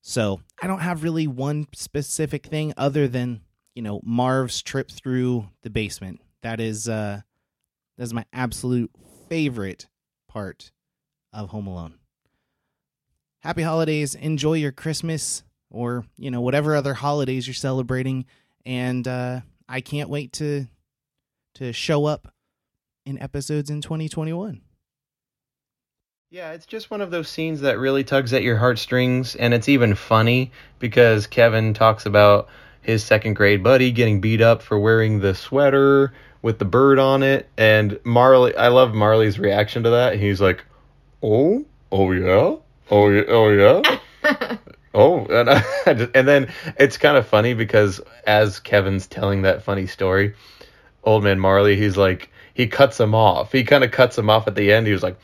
So 0.01 0.41
I 0.61 0.67
don't 0.67 0.79
have 0.79 1.03
really 1.03 1.27
one 1.27 1.67
specific 1.73 2.45
thing 2.45 2.73
other 2.77 3.07
than 3.07 3.41
you 3.75 3.81
know 3.81 3.99
Marv's 4.03 4.61
trip 4.61 4.89
through 4.89 5.49
the 5.63 5.69
basement. 5.69 6.21
That 6.43 6.59
is 6.59 6.87
uh, 6.87 7.21
that 7.97 8.03
is 8.03 8.13
my 8.13 8.25
absolute 8.31 8.91
favorite 9.29 9.87
part 10.27 10.71
of 11.33 11.49
Home 11.49 11.67
Alone. 11.67 11.95
Happy 13.39 13.63
holidays! 13.63 14.15
Enjoy 14.15 14.53
your 14.53 14.71
Christmas 14.71 15.43
or 15.69 16.05
you 16.17 16.31
know 16.31 16.41
whatever 16.41 16.75
other 16.75 16.93
holidays 16.93 17.47
you're 17.47 17.53
celebrating, 17.53 18.25
and 18.65 19.07
uh, 19.07 19.41
I 19.67 19.81
can't 19.81 20.09
wait 20.09 20.31
to 20.33 20.67
to 21.55 21.73
show 21.73 22.05
up 22.05 22.33
in 23.05 23.19
episodes 23.19 23.69
in 23.69 23.81
2021. 23.81 24.61
Yeah, 26.29 26.51
it's 26.51 26.65
just 26.65 26.91
one 26.91 26.99
of 26.99 27.09
those 27.09 27.29
scenes 27.29 27.61
that 27.61 27.79
really 27.79 28.03
tugs 28.03 28.33
at 28.33 28.43
your 28.43 28.57
heartstrings, 28.57 29.37
and 29.37 29.53
it's 29.53 29.69
even 29.69 29.95
funny 29.95 30.51
because 30.77 31.25
Kevin 31.25 31.73
talks 31.73 32.05
about 32.05 32.49
his 32.81 33.01
second 33.01 33.35
grade 33.35 33.63
buddy 33.63 33.93
getting 33.93 34.19
beat 34.19 34.41
up 34.41 34.61
for 34.61 34.77
wearing 34.77 35.21
the 35.21 35.33
sweater 35.33 36.11
with 36.41 36.59
the 36.59 36.65
bird 36.65 36.99
on 36.99 37.23
it, 37.23 37.47
and 37.57 37.97
Marley. 38.03 38.53
I 38.57 38.67
love 38.67 38.93
Marley's 38.93 39.39
reaction 39.39 39.83
to 39.83 39.91
that. 39.91 40.19
He's 40.19 40.41
like, 40.41 40.65
"Oh, 41.23 41.63
oh 41.93 42.11
yeah, 42.11 42.57
oh 42.91 43.09
yeah, 43.09 43.23
oh 43.29 43.49
yeah." 43.49 44.57
Oh, 44.93 45.27
and 45.27 45.49
I, 45.51 45.63
and 45.85 46.27
then 46.27 46.51
it's 46.79 46.97
kind 46.97 47.17
of 47.17 47.27
funny 47.27 47.53
because 47.53 48.01
as 48.25 48.59
Kevin's 48.59 49.05
telling 49.05 49.43
that 49.43 49.61
funny 49.61 49.85
story, 49.85 50.33
old 51.03 51.23
man 51.23 51.39
Marley, 51.39 51.77
he's 51.77 51.97
like, 51.97 52.31
he 52.55 52.65
cuts 52.65 52.99
him 52.99 53.13
off. 53.13 53.51
He 53.51 53.63
kind 53.63 53.83
of 53.83 53.91
cuts 53.91 54.17
him 54.17 54.29
off 54.31 54.47
at 54.47 54.55
the 54.55 54.73
end. 54.73 54.87
He 54.87 54.93
was 54.93 55.03
like, 55.03 55.15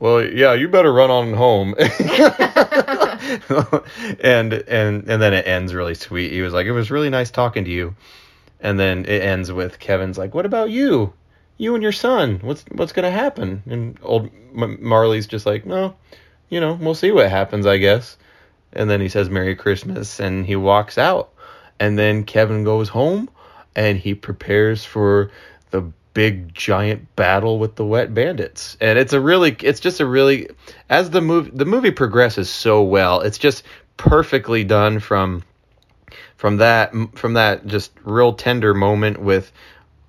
"Well, 0.00 0.24
yeah, 0.24 0.54
you 0.54 0.68
better 0.68 0.92
run 0.92 1.10
on 1.10 1.34
home." 1.34 1.74
and 4.20 4.52
and 4.52 5.08
and 5.08 5.22
then 5.22 5.32
it 5.32 5.46
ends 5.46 5.72
really 5.74 5.94
sweet. 5.94 6.32
He 6.32 6.42
was 6.42 6.52
like, 6.52 6.66
"It 6.66 6.72
was 6.72 6.90
really 6.90 7.10
nice 7.10 7.30
talking 7.30 7.64
to 7.64 7.70
you." 7.70 7.94
And 8.60 8.80
then 8.80 9.04
it 9.04 9.22
ends 9.22 9.52
with 9.52 9.78
Kevin's 9.78 10.18
like, 10.18 10.34
"What 10.34 10.46
about 10.46 10.70
you? 10.70 11.12
You 11.58 11.74
and 11.74 11.82
your 11.82 11.92
son? 11.92 12.40
What's 12.42 12.64
what's 12.72 12.92
gonna 12.92 13.10
happen?" 13.10 13.62
And 13.70 13.98
old 14.02 14.30
Marley's 14.52 15.28
just 15.28 15.46
like, 15.46 15.64
"No, 15.64 15.94
you 16.48 16.60
know, 16.60 16.72
we'll 16.80 16.94
see 16.96 17.12
what 17.12 17.30
happens, 17.30 17.66
I 17.66 17.76
guess." 17.76 18.16
And 18.72 18.88
then 18.88 19.00
he 19.00 19.08
says 19.08 19.30
Merry 19.30 19.54
Christmas 19.54 20.20
and 20.20 20.46
he 20.46 20.56
walks 20.56 20.98
out. 20.98 21.30
And 21.78 21.98
then 21.98 22.24
Kevin 22.24 22.64
goes 22.64 22.88
home 22.88 23.28
and 23.74 23.98
he 23.98 24.14
prepares 24.14 24.84
for 24.84 25.30
the 25.70 25.90
big 26.14 26.52
giant 26.54 27.14
battle 27.16 27.58
with 27.58 27.76
the 27.76 27.84
wet 27.84 28.14
bandits. 28.14 28.76
And 28.80 28.98
it's 28.98 29.12
a 29.12 29.20
really 29.20 29.56
it's 29.62 29.80
just 29.80 30.00
a 30.00 30.06
really 30.06 30.48
as 30.88 31.10
the 31.10 31.20
movie 31.20 31.50
the 31.52 31.64
movie 31.64 31.90
progresses 31.90 32.50
so 32.50 32.82
well. 32.82 33.20
It's 33.20 33.38
just 33.38 33.64
perfectly 33.96 34.64
done 34.64 34.98
from 34.98 35.42
from 36.36 36.56
that 36.58 36.92
from 37.14 37.34
that 37.34 37.66
just 37.66 37.92
real 38.04 38.32
tender 38.32 38.74
moment 38.74 39.20
with 39.20 39.52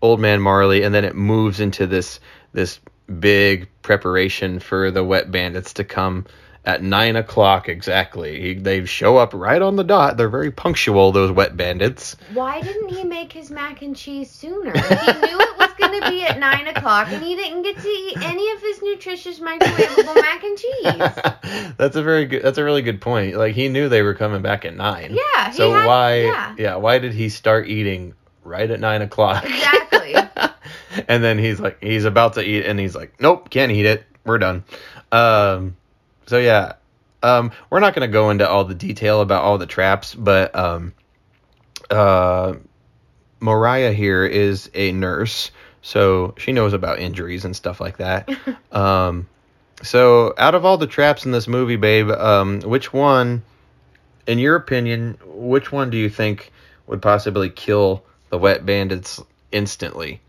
old 0.02 0.20
man 0.20 0.42
Marley, 0.42 0.84
and 0.84 0.94
then 0.94 1.06
it 1.06 1.16
moves 1.16 1.60
into 1.60 1.86
this 1.86 2.20
this 2.54 2.80
big 3.20 3.68
preparation 3.82 4.60
for 4.60 4.92
the 4.92 5.04
wet 5.04 5.32
bandits 5.32 5.74
to 5.74 5.84
come 5.84 6.26
at 6.64 6.84
nine 6.84 7.16
o'clock 7.16 7.68
exactly. 7.70 8.40
He, 8.40 8.54
they 8.54 8.86
show 8.86 9.18
up 9.18 9.34
right 9.34 9.62
on 9.62 9.76
the 9.76 9.84
dot. 9.84 10.16
They're 10.18 10.30
very 10.30 10.52
punctual. 10.52 11.12
Those 11.12 11.32
wet 11.32 11.58
bandits. 11.58 12.16
Why 12.34 12.62
didn't 12.62 12.90
he 12.90 13.04
make 13.04 13.34
his 13.34 13.50
mac 13.50 13.82
and 13.82 13.96
cheese 13.96 14.30
sooner? 14.30 14.72
He 14.72 14.80
knew 14.80 15.40
it 15.40 15.58
was 15.58 15.70
going 15.80 16.00
to 16.02 16.10
be 16.10 16.24
at 16.24 16.38
9 16.40 16.68
o'clock 16.68 17.08
and 17.12 17.24
he 17.24 17.36
didn't 17.36 17.64
get 17.64 17.78
to 17.80 17.88
eat 17.88 18.18
any 18.22 18.52
of 18.52 18.62
his 18.62 18.82
nutritious 18.84 19.40
microwavable 19.40 20.16
mac 20.16 20.44
and 20.44 20.58
cheese. 20.58 21.74
that's 21.78 21.96
a 21.96 22.04
very 22.04 22.26
good. 22.26 22.44
That's 22.44 22.60
a 22.60 22.64
really 22.64 22.84
good 22.84 23.02
point. 23.02 23.36
Like 23.38 23.56
he 23.56 23.68
knew 23.68 23.90
they 23.90 24.04
were 24.04 24.14
coming 24.14 24.44
back 24.44 24.64
at 24.66 24.76
nine. 24.76 25.16
Yeah, 25.16 25.50
he 25.52 25.58
So 25.58 25.74
had- 25.74 25.86
why? 25.88 26.54
yeah. 26.60 26.76
Why 26.76 27.00
did 27.00 27.14
he 27.14 27.30
start 27.30 27.68
eating 27.70 28.14
right 28.44 28.70
at 28.70 28.80
nine 28.80 29.02
o'clock? 29.02 29.44
Exactly. 29.46 30.16
and 31.08 31.24
then 31.24 31.40
he's 31.40 31.60
like, 31.60 31.82
he's 31.84 32.06
about 32.06 32.34
to 32.34 32.42
eat, 32.44 32.66
and 32.66 32.80
he's 32.80 32.96
like, 32.96 33.20
nope, 33.20 33.50
can't 33.50 33.72
eat 33.72 33.86
it. 33.88 34.04
We're 34.26 34.38
done. 34.38 34.64
Um. 35.12 35.76
So 36.28 36.38
yeah. 36.38 36.74
Um. 37.24 37.52
We're 37.70 37.80
not 37.80 37.94
gonna 37.94 38.08
go 38.08 38.30
into 38.30 38.48
all 38.50 38.66
the 38.66 38.76
detail 38.76 39.22
about 39.22 39.44
all 39.44 39.58
the 39.58 39.68
traps, 39.68 40.16
but 40.16 40.56
um. 40.56 40.94
Uh. 41.90 42.54
Moriah 43.40 43.92
here 43.92 44.24
is 44.24 44.70
a 44.76 44.92
nurse, 44.92 45.50
so 45.82 46.36
she 46.38 46.52
knows 46.52 46.74
about 46.74 47.00
injuries 47.00 47.44
and 47.44 47.56
stuff 47.56 47.82
like 47.82 47.98
that. 47.98 48.30
um. 48.72 49.28
So, 49.84 50.34
out 50.38 50.54
of 50.54 50.64
all 50.64 50.78
the 50.78 50.88
traps 50.88 51.26
in 51.26 51.32
this 51.32 51.48
movie, 51.48 51.76
babe, 51.76 52.12
um, 52.12 52.62
which 52.62 52.94
one, 52.94 53.42
in 54.28 54.38
your 54.38 54.56
opinion, 54.56 55.18
which 55.26 55.72
one 55.72 55.90
do 55.90 55.98
you 55.98 56.10
think 56.10 56.52
would 56.86 57.02
possibly 57.02 57.50
kill 57.50 58.04
the 58.30 58.38
wet 58.38 58.64
bandits 58.64 59.20
instantly? 59.52 60.22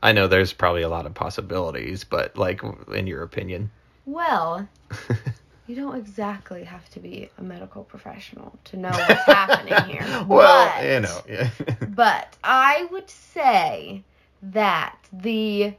I 0.00 0.12
know 0.12 0.28
there's 0.28 0.52
probably 0.52 0.82
a 0.82 0.88
lot 0.88 1.06
of 1.06 1.14
possibilities, 1.14 2.04
but 2.04 2.36
like, 2.38 2.62
in 2.94 3.08
your 3.08 3.24
opinion, 3.24 3.72
Well, 4.08 4.66
you 5.66 5.76
don't 5.76 5.96
exactly 5.96 6.64
have 6.64 6.88
to 6.90 7.00
be 7.00 7.28
a 7.38 7.42
medical 7.42 7.84
professional 7.84 8.58
to 8.64 8.76
know 8.78 8.88
what's 8.90 9.24
happening 9.24 9.74
here. 9.84 10.06
well, 10.26 10.72
But- 10.76 10.84
you 10.84 11.00
know, 11.00 11.20
yeah. 11.28 11.50
But 11.94 12.36
I 12.42 12.88
would 12.90 13.10
say 13.10 14.02
that 14.42 14.96
the 15.12 15.74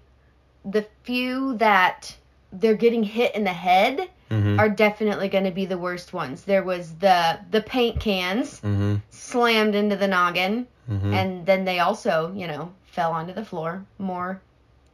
the 0.66 0.86
few 1.04 1.58
that 1.58 2.16
they're 2.52 2.76
getting 2.76 3.04
hit 3.04 3.34
in 3.36 3.44
the 3.44 3.54
head 3.54 4.10
hmm 4.30 4.60
are 4.60 4.70
definitely 4.70 5.28
going 5.30 5.46
to 5.46 5.52
be 5.52 5.66
the 5.66 5.78
worst 5.78 6.14
ones. 6.14 6.44
There 6.44 6.64
was 6.64 6.94
the 7.00 7.40
the 7.50 7.62
paint 7.62 8.00
cans 8.00 8.60
hmm 8.60 8.98
slammed 9.10 9.74
into 9.76 9.96
the 9.96 10.08
noggin, 10.08 10.68
hmm 10.88 11.14
and 11.14 11.46
then 11.48 11.66
they 11.66 11.80
also, 11.80 12.32
you 12.36 12.46
know, 12.48 12.72
fell 12.86 13.12
onto 13.12 13.34
the 13.34 13.46
floor. 13.46 13.84
More 13.98 14.40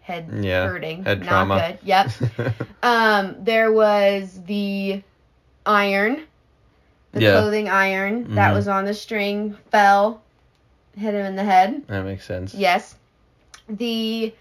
head 0.05 0.29
Yeah, 0.41 0.67
hurting. 0.67 1.03
head 1.03 1.19
Not 1.21 1.27
trauma. 1.27 1.67
good. 1.69 1.79
Yep. 1.83 2.11
Um, 2.83 3.35
there 3.43 3.71
was 3.71 4.39
the 4.45 5.01
iron, 5.65 6.21
the 7.13 7.21
Yeah. 7.21 7.31
clothing 7.31 7.67
iron 7.67 8.35
that 8.35 8.51
Mhm. 8.51 8.53
was 8.53 8.67
on 8.67 8.85
the 8.85 8.93
string, 8.93 9.57
fell, 9.71 10.21
hit 10.95 11.15
him 11.15 11.25
in 11.25 11.35
the 11.35 11.43
head. 11.43 11.81
that 11.87 12.03
makes 12.03 12.25
sense. 12.25 12.53
Yes. 12.53 12.95
The, 13.67 14.31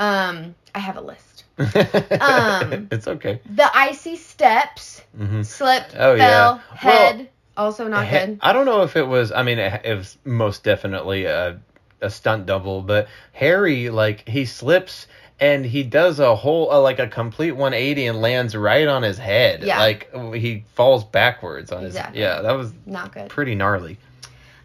um, 0.00 0.56
I 0.74 0.80
have 0.80 0.96
a 0.96 1.00
list. 1.00 1.44
Um, 2.20 2.88
it's 2.90 3.06
okay. 3.06 3.40
The 3.54 3.70
icy 3.76 4.16
steps, 4.16 5.02
hmm 5.16 5.42
slipped, 5.42 5.94
Oh, 5.96 6.14
yeah. 6.14 6.26
fell, 6.26 6.54
Well, 6.56 6.66
head, 6.74 7.28
also 7.56 7.86
not 7.86 8.06
He- 8.06 8.18
good. 8.18 8.38
I 8.42 8.52
don't 8.52 8.66
know 8.66 8.82
if 8.82 8.96
it 8.96 9.06
was. 9.06 9.30
I 9.30 9.44
mean, 9.44 9.60
it, 9.60 9.80
it 9.84 9.94
was 9.94 10.18
most 10.24 10.64
definitely 10.64 11.26
a, 11.26 11.60
a 12.04 12.10
stunt 12.10 12.46
double, 12.46 12.82
but 12.82 13.08
Harry, 13.32 13.90
like, 13.90 14.28
he 14.28 14.44
slips 14.44 15.06
and 15.40 15.64
he 15.66 15.82
does 15.82 16.20
a 16.20 16.36
whole, 16.36 16.70
uh, 16.70 16.80
like, 16.80 16.98
a 17.00 17.08
complete 17.08 17.52
180 17.52 18.06
and 18.06 18.20
lands 18.20 18.54
right 18.54 18.86
on 18.86 19.02
his 19.02 19.18
head. 19.18 19.62
Yeah. 19.64 19.78
Like, 19.80 20.12
he 20.34 20.64
falls 20.74 21.02
backwards 21.04 21.72
on 21.72 21.84
Exactly. 21.84 22.18
his. 22.18 22.22
Yeah, 22.24 22.40
that 22.42 22.52
was 22.52 22.72
Not 22.86 23.12
good. 23.12 23.28
pretty 23.30 23.54
gnarly. 23.56 23.98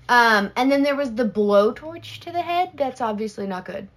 Um, 0.09 0.51
and 0.55 0.71
then 0.71 0.83
there 0.83 0.95
was 0.95 1.13
the 1.13 1.25
blowtorch 1.25 2.19
to 2.21 2.31
the 2.31 2.41
head. 2.41 2.71
That's 2.75 3.01
obviously 3.01 3.47
not 3.47 3.65
good. 3.65 3.87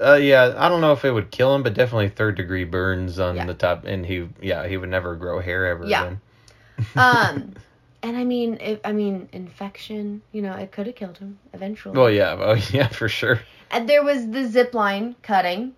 Uh, 0.00 0.14
yeah, 0.14 0.54
I 0.56 0.68
don't 0.68 0.80
know 0.80 0.92
if 0.92 1.04
it 1.04 1.10
would 1.10 1.30
kill 1.32 1.54
him, 1.54 1.62
but 1.64 1.74
definitely 1.74 2.08
third 2.08 2.36
degree 2.36 2.64
burns 2.64 3.18
on 3.18 3.34
Yeah. 3.36 3.46
the 3.46 3.54
top, 3.54 3.84
and 3.84 4.06
he, 4.06 4.28
yeah, 4.40 4.66
he 4.68 4.76
would 4.76 4.88
never 4.88 5.16
grow 5.16 5.40
hair 5.40 5.66
ever 5.66 5.84
Yeah. 5.86 6.04
again. 6.04 6.20
Um, 6.96 7.52
and 8.02 8.16
I 8.16 8.24
mean, 8.24 8.58
if, 8.60 8.80
I 8.84 8.92
mean, 8.92 9.28
infection. 9.32 10.22
You 10.32 10.42
know, 10.42 10.54
it 10.54 10.72
could 10.72 10.86
have 10.86 10.96
killed 10.96 11.18
him 11.18 11.38
eventually. 11.52 11.96
Well, 11.96 12.10
yeah, 12.10 12.36
oh 12.38 12.54
yeah, 12.72 12.88
for 12.88 13.08
sure. 13.08 13.40
and 13.70 13.88
there 13.88 14.04
was 14.04 14.28
the 14.28 14.46
zip 14.46 14.74
line 14.74 15.16
cutting, 15.22 15.74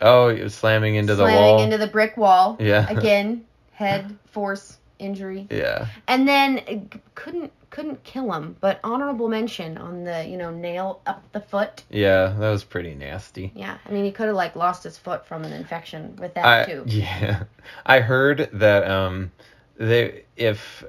Oh, 0.00 0.28
he 0.28 0.42
was 0.42 0.54
slamming 0.54 0.94
into 0.94 1.14
the 1.14 1.24
wall. 1.24 1.32
slamming 1.32 1.64
into 1.64 1.78
the 1.78 1.86
brick 1.86 2.16
wall. 2.16 2.56
Yeah. 2.60 2.88
Again, 2.90 3.44
head 3.72 4.16
force 4.30 4.78
injury. 4.98 5.46
yeah. 5.50 5.86
And 6.06 6.28
then 6.28 6.58
it 6.58 7.14
couldn't 7.14 7.52
couldn't 7.70 8.02
kill 8.02 8.32
him, 8.32 8.56
but 8.60 8.80
honorable 8.82 9.28
mention 9.28 9.76
on 9.76 10.04
the 10.04 10.26
you 10.26 10.36
know 10.36 10.50
nail 10.50 11.00
up 11.06 11.22
the 11.32 11.40
foot. 11.40 11.84
Yeah, 11.90 12.34
that 12.38 12.50
was 12.50 12.64
pretty 12.64 12.94
nasty. 12.94 13.52
Yeah, 13.54 13.78
I 13.84 13.92
mean 13.92 14.04
he 14.04 14.12
could 14.12 14.26
have 14.26 14.36
like 14.36 14.56
lost 14.56 14.84
his 14.84 14.96
foot 14.96 15.26
from 15.26 15.44
an 15.44 15.52
infection 15.52 16.16
with 16.16 16.34
that 16.34 16.44
I, 16.44 16.64
too. 16.64 16.84
Yeah, 16.86 17.44
I 17.84 18.00
heard 18.00 18.48
that 18.54 18.88
um, 18.88 19.32
they 19.76 20.24
if 20.36 20.84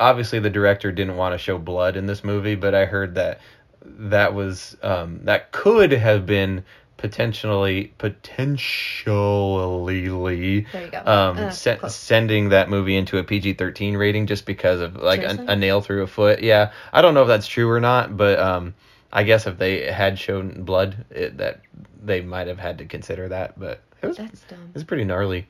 obviously 0.00 0.40
the 0.40 0.50
director 0.50 0.90
didn't 0.90 1.16
want 1.16 1.34
to 1.34 1.38
show 1.38 1.58
blood 1.58 1.96
in 1.96 2.06
this 2.06 2.24
movie, 2.24 2.56
but 2.56 2.74
I 2.74 2.86
heard 2.86 3.14
that 3.14 3.40
that 3.84 4.34
was 4.34 4.76
um, 4.82 5.20
that 5.24 5.52
could 5.52 5.92
have 5.92 6.26
been 6.26 6.64
potentially 6.96 7.92
potentially 7.98 9.10
There 10.72 10.84
you 10.84 10.90
go. 10.90 10.98
um, 11.06 11.38
Uh, 11.38 11.50
se- 11.50 11.78
sending 11.88 12.50
that 12.50 12.68
movie 12.68 12.96
into 12.96 13.18
a 13.18 13.24
PG 13.24 13.54
thirteen 13.54 13.96
rating 13.96 14.26
just 14.26 14.46
because 14.46 14.80
of 14.80 14.96
like 14.96 15.22
a, 15.22 15.44
a 15.48 15.56
nail 15.56 15.80
through 15.80 16.02
a 16.02 16.06
foot. 16.06 16.42
Yeah, 16.42 16.72
I 16.92 17.02
don't 17.02 17.14
know 17.14 17.22
if 17.22 17.28
that's 17.28 17.46
true 17.46 17.68
or 17.70 17.80
not, 17.80 18.16
but 18.16 18.38
um, 18.38 18.74
I 19.12 19.22
guess 19.24 19.46
if 19.46 19.58
they 19.58 19.90
had 19.90 20.18
shown 20.18 20.62
blood, 20.64 21.04
it, 21.10 21.38
that 21.38 21.60
they 22.02 22.20
might 22.20 22.46
have 22.48 22.58
had 22.58 22.78
to 22.78 22.84
consider 22.86 23.28
that. 23.28 23.58
But 23.58 23.80
it 24.02 24.06
was 24.06 24.16
That's 24.16 24.40
dumb. 24.42 24.70
it's 24.74 24.84
pretty 24.84 25.04
gnarly. 25.04 25.46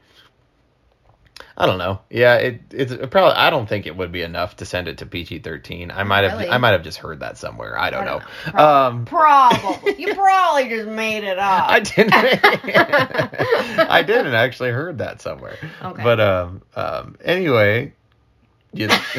I 1.57 1.67
don't 1.67 1.79
know. 1.79 2.01
Yeah, 2.11 2.37
it 2.37 2.61
it's 2.71 2.93
it 2.93 3.11
probably. 3.11 3.35
I 3.35 3.51
don't 3.51 3.69
think 3.69 3.87
it 3.87 3.95
would 3.97 4.13
be 4.13 4.23
enough 4.23 4.57
to 4.57 4.65
send 4.65 4.89
it 4.89 4.99
to 4.99 5.07
PG 5.07 5.41
thirteen. 5.41 5.91
I 5.91 6.05
might 6.05 6.25
have. 6.25 6.39
Really? 6.39 6.51
I 6.51 6.59
might 6.59 6.71
have 6.71 6.83
just 6.83 6.99
heard 6.99 7.21
that 7.21 7.37
somewhere. 7.39 7.79
I 7.79 7.91
don't, 7.91 8.03
I 8.03 8.05
don't 8.07 8.19
know. 8.19 8.19
know. 8.19 8.53
Prob- 8.53 8.93
Um, 8.95 9.05
Probably. 9.05 10.01
you 10.01 10.15
probably 10.17 10.69
just 10.71 10.89
made 10.89 11.25
it 11.25 11.39
up. 11.39 11.65
I 11.69 11.81
didn't. 11.81 12.13
I 13.91 14.03
didn't 14.07 14.35
actually 14.35 14.71
heard 14.71 14.99
that 14.99 15.21
somewhere. 15.21 15.57
Okay. 15.83 16.03
But 16.03 16.21
um 16.21 16.63
um 16.75 17.17
anyway, 17.25 17.93
you 18.73 18.89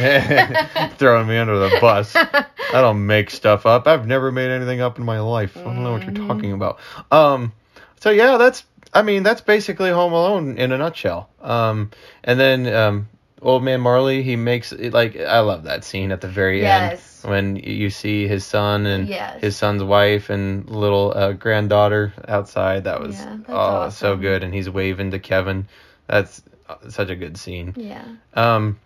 throwing 0.97 1.27
me 1.27 1.37
under 1.37 1.57
the 1.59 1.77
bus. 1.81 2.15
I 2.15 2.45
don't 2.73 3.05
make 3.05 3.29
stuff 3.29 3.65
up. 3.65 3.87
I've 3.87 4.07
never 4.07 4.31
made 4.31 4.49
anything 4.49 4.81
up 4.81 4.97
in 4.97 5.05
my 5.05 5.19
life. 5.19 5.57
I 5.57 5.63
don't 5.63 5.83
know 5.83 5.91
what 5.93 6.03
you're 6.03 6.27
talking 6.27 6.53
about. 6.53 6.79
Um, 7.11 7.51
so 7.99 8.09
yeah, 8.09 8.37
that's. 8.37 8.63
I 8.93 9.01
mean, 9.03 9.23
that's 9.23 9.41
basically 9.41 9.89
Home 9.89 10.13
Alone 10.13 10.57
in 10.57 10.71
a 10.71 10.77
nutshell. 10.77 11.29
Um, 11.41 11.91
and 12.23 12.39
then 12.39 12.67
um, 12.73 13.07
Old 13.41 13.63
Man 13.63 13.79
Marley, 13.81 14.21
he 14.23 14.35
makes 14.35 14.71
it 14.73 14.93
like 14.93 15.15
I 15.17 15.39
love 15.39 15.63
that 15.63 15.83
scene 15.83 16.11
at 16.11 16.21
the 16.21 16.27
very 16.27 16.61
Yes. 16.61 17.23
end 17.23 17.31
when 17.31 17.55
you 17.55 17.89
see 17.89 18.27
his 18.27 18.45
son 18.45 18.85
and 18.85 19.07
Yes. 19.07 19.41
his 19.41 19.55
son's 19.55 19.83
wife 19.83 20.29
and 20.29 20.69
little 20.69 21.13
uh, 21.15 21.31
granddaughter 21.33 22.13
outside. 22.27 22.83
That 22.83 22.99
was 23.01 23.15
Yeah, 23.15 23.37
oh 23.49 23.89
so 23.89 24.17
good, 24.17 24.43
and 24.43 24.53
he's 24.53 24.69
waving 24.69 25.11
to 25.11 25.19
Kevin. 25.19 25.67
That's 26.07 26.43
uh, 26.67 26.89
such 26.89 27.09
a 27.09 27.15
good 27.15 27.37
scene. 27.37 27.73
yeah. 27.77 28.03
Um, 28.33 28.77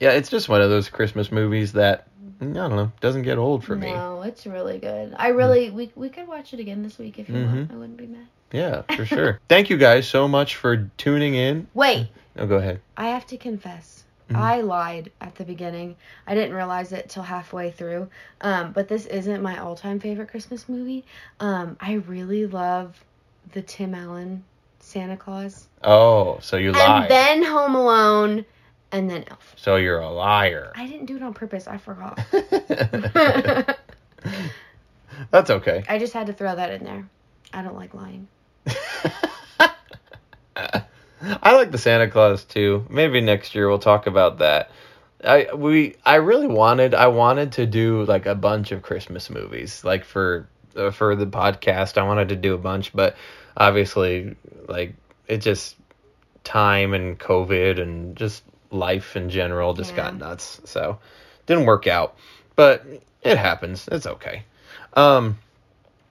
yeah, 0.00 0.10
it's 0.12 0.28
just 0.28 0.48
one 0.48 0.60
of 0.60 0.70
those 0.70 0.88
Christmas 0.88 1.30
movies 1.30 1.72
that 1.74 2.06
I 2.40 2.46
don't 2.46 2.76
know 2.76 2.92
doesn't 3.00 3.22
get 3.22 3.38
old 3.38 3.64
for 3.64 3.76
me. 3.76 3.92
No, 3.92 4.22
it's 4.22 4.46
really 4.46 4.78
good. 4.78 5.14
I 5.16 5.28
really 5.28 5.70
we 5.70 5.90
we 5.94 6.08
could 6.08 6.26
watch 6.26 6.52
it 6.54 6.60
again 6.60 6.82
this 6.82 6.98
week 6.98 7.18
if 7.18 7.28
you 7.28 7.34
want. 7.34 7.68
Mhm. 7.68 7.74
I 7.74 7.76
wouldn't 7.76 7.98
be 7.98 8.06
mad. 8.06 8.26
Yeah, 8.54 8.82
for 8.94 9.04
sure. 9.04 9.40
Thank 9.48 9.68
you 9.68 9.76
guys 9.76 10.06
so 10.08 10.28
much 10.28 10.54
for 10.56 10.88
tuning 10.96 11.34
in. 11.34 11.66
Wait, 11.74 12.08
Oh, 12.38 12.46
go 12.46 12.56
ahead. 12.56 12.80
I 12.96 13.08
have 13.08 13.26
to 13.26 13.36
confess. 13.36 14.04
Mhm. 14.30 14.36
I 14.36 14.60
lied 14.62 15.10
at 15.20 15.34
the 15.34 15.44
beginning. 15.44 15.96
I 16.26 16.34
didn't 16.34 16.54
realize 16.54 16.92
it 16.92 17.08
till 17.08 17.22
halfway 17.24 17.70
through. 17.72 18.08
Um, 18.40 18.72
but 18.72 18.88
this 18.88 19.06
isn't 19.06 19.42
my 19.42 19.58
all-time 19.58 20.00
favorite 20.00 20.28
Christmas 20.30 20.68
movie. 20.68 21.04
Um, 21.40 21.76
I 21.80 21.94
really 21.94 22.46
love 22.46 23.04
the 23.52 23.60
Tim 23.62 23.94
Allen 23.94 24.44
Santa 24.78 25.16
Clause. 25.16 25.68
Oh, 25.82 26.38
so 26.40 26.56
you 26.56 26.72
lied. 26.72 27.02
And 27.02 27.10
then 27.10 27.42
Home 27.44 27.74
Alone 27.74 28.44
and 28.92 29.10
then 29.10 29.24
Elf. 29.28 29.54
so 29.56 29.76
you're 29.76 29.98
a 30.00 30.10
liar. 30.10 30.72
I 30.76 30.86
didn't 30.86 31.06
do 31.06 31.16
it 31.16 31.22
on 31.22 31.34
purpose. 31.34 31.66
I 31.66 31.78
forgot. 31.78 32.18
That's 35.30 35.50
okay. 35.50 35.84
I 35.88 35.98
just 35.98 36.12
had 36.12 36.26
to 36.28 36.32
throw 36.32 36.54
that 36.56 36.70
in 36.70 36.84
there. 36.84 37.08
I 37.52 37.62
don't 37.62 37.76
like 37.76 37.94
lying. 37.94 38.28
I 40.56 41.52
like 41.52 41.70
the 41.70 41.78
Santa 41.78 42.08
Clause 42.08 42.44
too. 42.44 42.86
Maybe 42.88 43.20
next 43.20 43.54
year 43.54 43.68
we'll 43.68 43.78
talk 43.78 44.06
about 44.06 44.38
that. 44.38 44.70
I 45.24 45.48
we 45.54 45.96
I 46.04 46.16
really 46.16 46.46
wanted 46.46 46.94
I 46.94 47.06
wanted 47.08 47.52
to 47.52 47.66
do 47.66 48.04
like 48.04 48.26
a 48.26 48.34
bunch 48.34 48.72
of 48.72 48.82
Christmas 48.82 49.30
movies 49.30 49.82
like 49.84 50.04
for 50.04 50.48
uh, 50.76 50.90
for 50.90 51.16
the 51.16 51.26
podcast. 51.26 51.96
I 51.98 52.02
wanted 52.02 52.28
to 52.30 52.36
do 52.36 52.54
a 52.54 52.58
bunch, 52.58 52.92
but 52.92 53.16
obviously 53.56 54.36
like 54.68 54.94
it 55.26 55.38
just 55.38 55.76
time 56.42 56.92
and 56.92 57.18
COVID 57.18 57.80
and 57.80 58.16
just 58.16 58.42
life 58.70 59.16
in 59.16 59.30
general 59.30 59.72
just 59.72 59.92
Yeah. 59.92 59.96
got 59.96 60.18
nuts. 60.18 60.60
So 60.64 60.98
didn't 61.46 61.64
work 61.66 61.86
out, 61.86 62.16
but 62.54 62.84
it 63.22 63.38
happens. 63.38 63.88
It's 63.90 64.06
okay. 64.06 64.42
Um, 64.92 65.38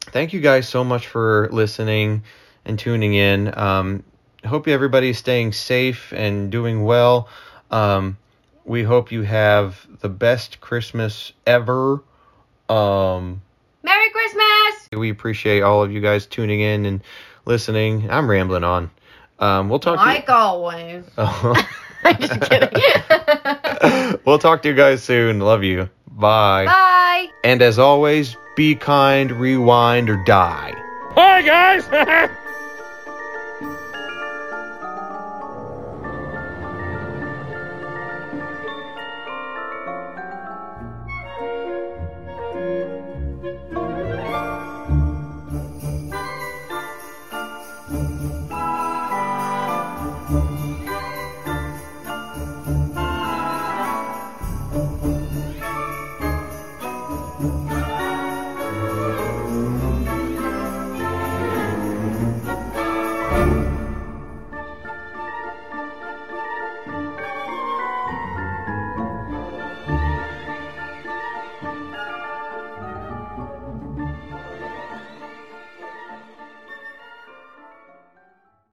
thank 0.02 0.34
you 0.34 0.42
guys 0.42 0.68
so 0.68 0.84
much 0.84 1.08
for 1.08 1.50
listening 1.52 2.24
and 2.66 2.78
tuning 2.80 3.14
in. 3.14 3.58
Um, 3.58 4.04
hope 4.46 4.68
everybody's 4.68 5.18
staying 5.18 5.54
safe 5.54 6.12
and 6.16 6.52
doing 6.52 6.84
well. 6.84 7.28
Um, 7.72 8.18
we 8.66 8.84
hope 8.84 9.12
you 9.12 9.24
have 9.24 9.86
the 10.02 10.10
best 10.10 10.62
Christmas 10.62 11.34
ever. 11.46 12.02
Um, 12.70 13.42
Merry 13.84 14.10
Christmas! 14.12 14.90
we 14.94 15.10
appreciate 15.10 15.62
all 15.64 15.84
of 15.84 15.92
you 15.92 16.00
guys 16.02 16.26
tuning 16.26 16.62
in 16.62 16.86
and 16.86 17.02
listening. 17.46 18.10
I'm 18.10 18.30
rambling 18.30 18.64
on. 18.64 18.90
Um, 19.40 19.70
we'll 19.70 19.80
talk. 19.80 19.98
Like 19.98 20.30
always. 20.30 21.04
To 21.16 21.54
you- 21.56 21.64
I'm 22.06 22.18
just 22.20 22.42
kidding. 22.50 24.20
we'll 24.26 24.40
talk 24.40 24.62
to 24.64 24.70
you 24.70 24.76
guys 24.76 25.04
soon. 25.04 25.40
Love 25.40 25.64
you. 25.64 25.90
Bye. 26.08 26.66
Bye. 26.66 27.28
And 27.44 27.62
as 27.62 27.80
always, 27.80 28.38
be 28.56 28.76
kind, 28.76 29.32
rewind, 29.32 30.10
or 30.10 30.24
die. 30.24 30.74
Hi, 31.16 31.42
guys! 31.42 32.38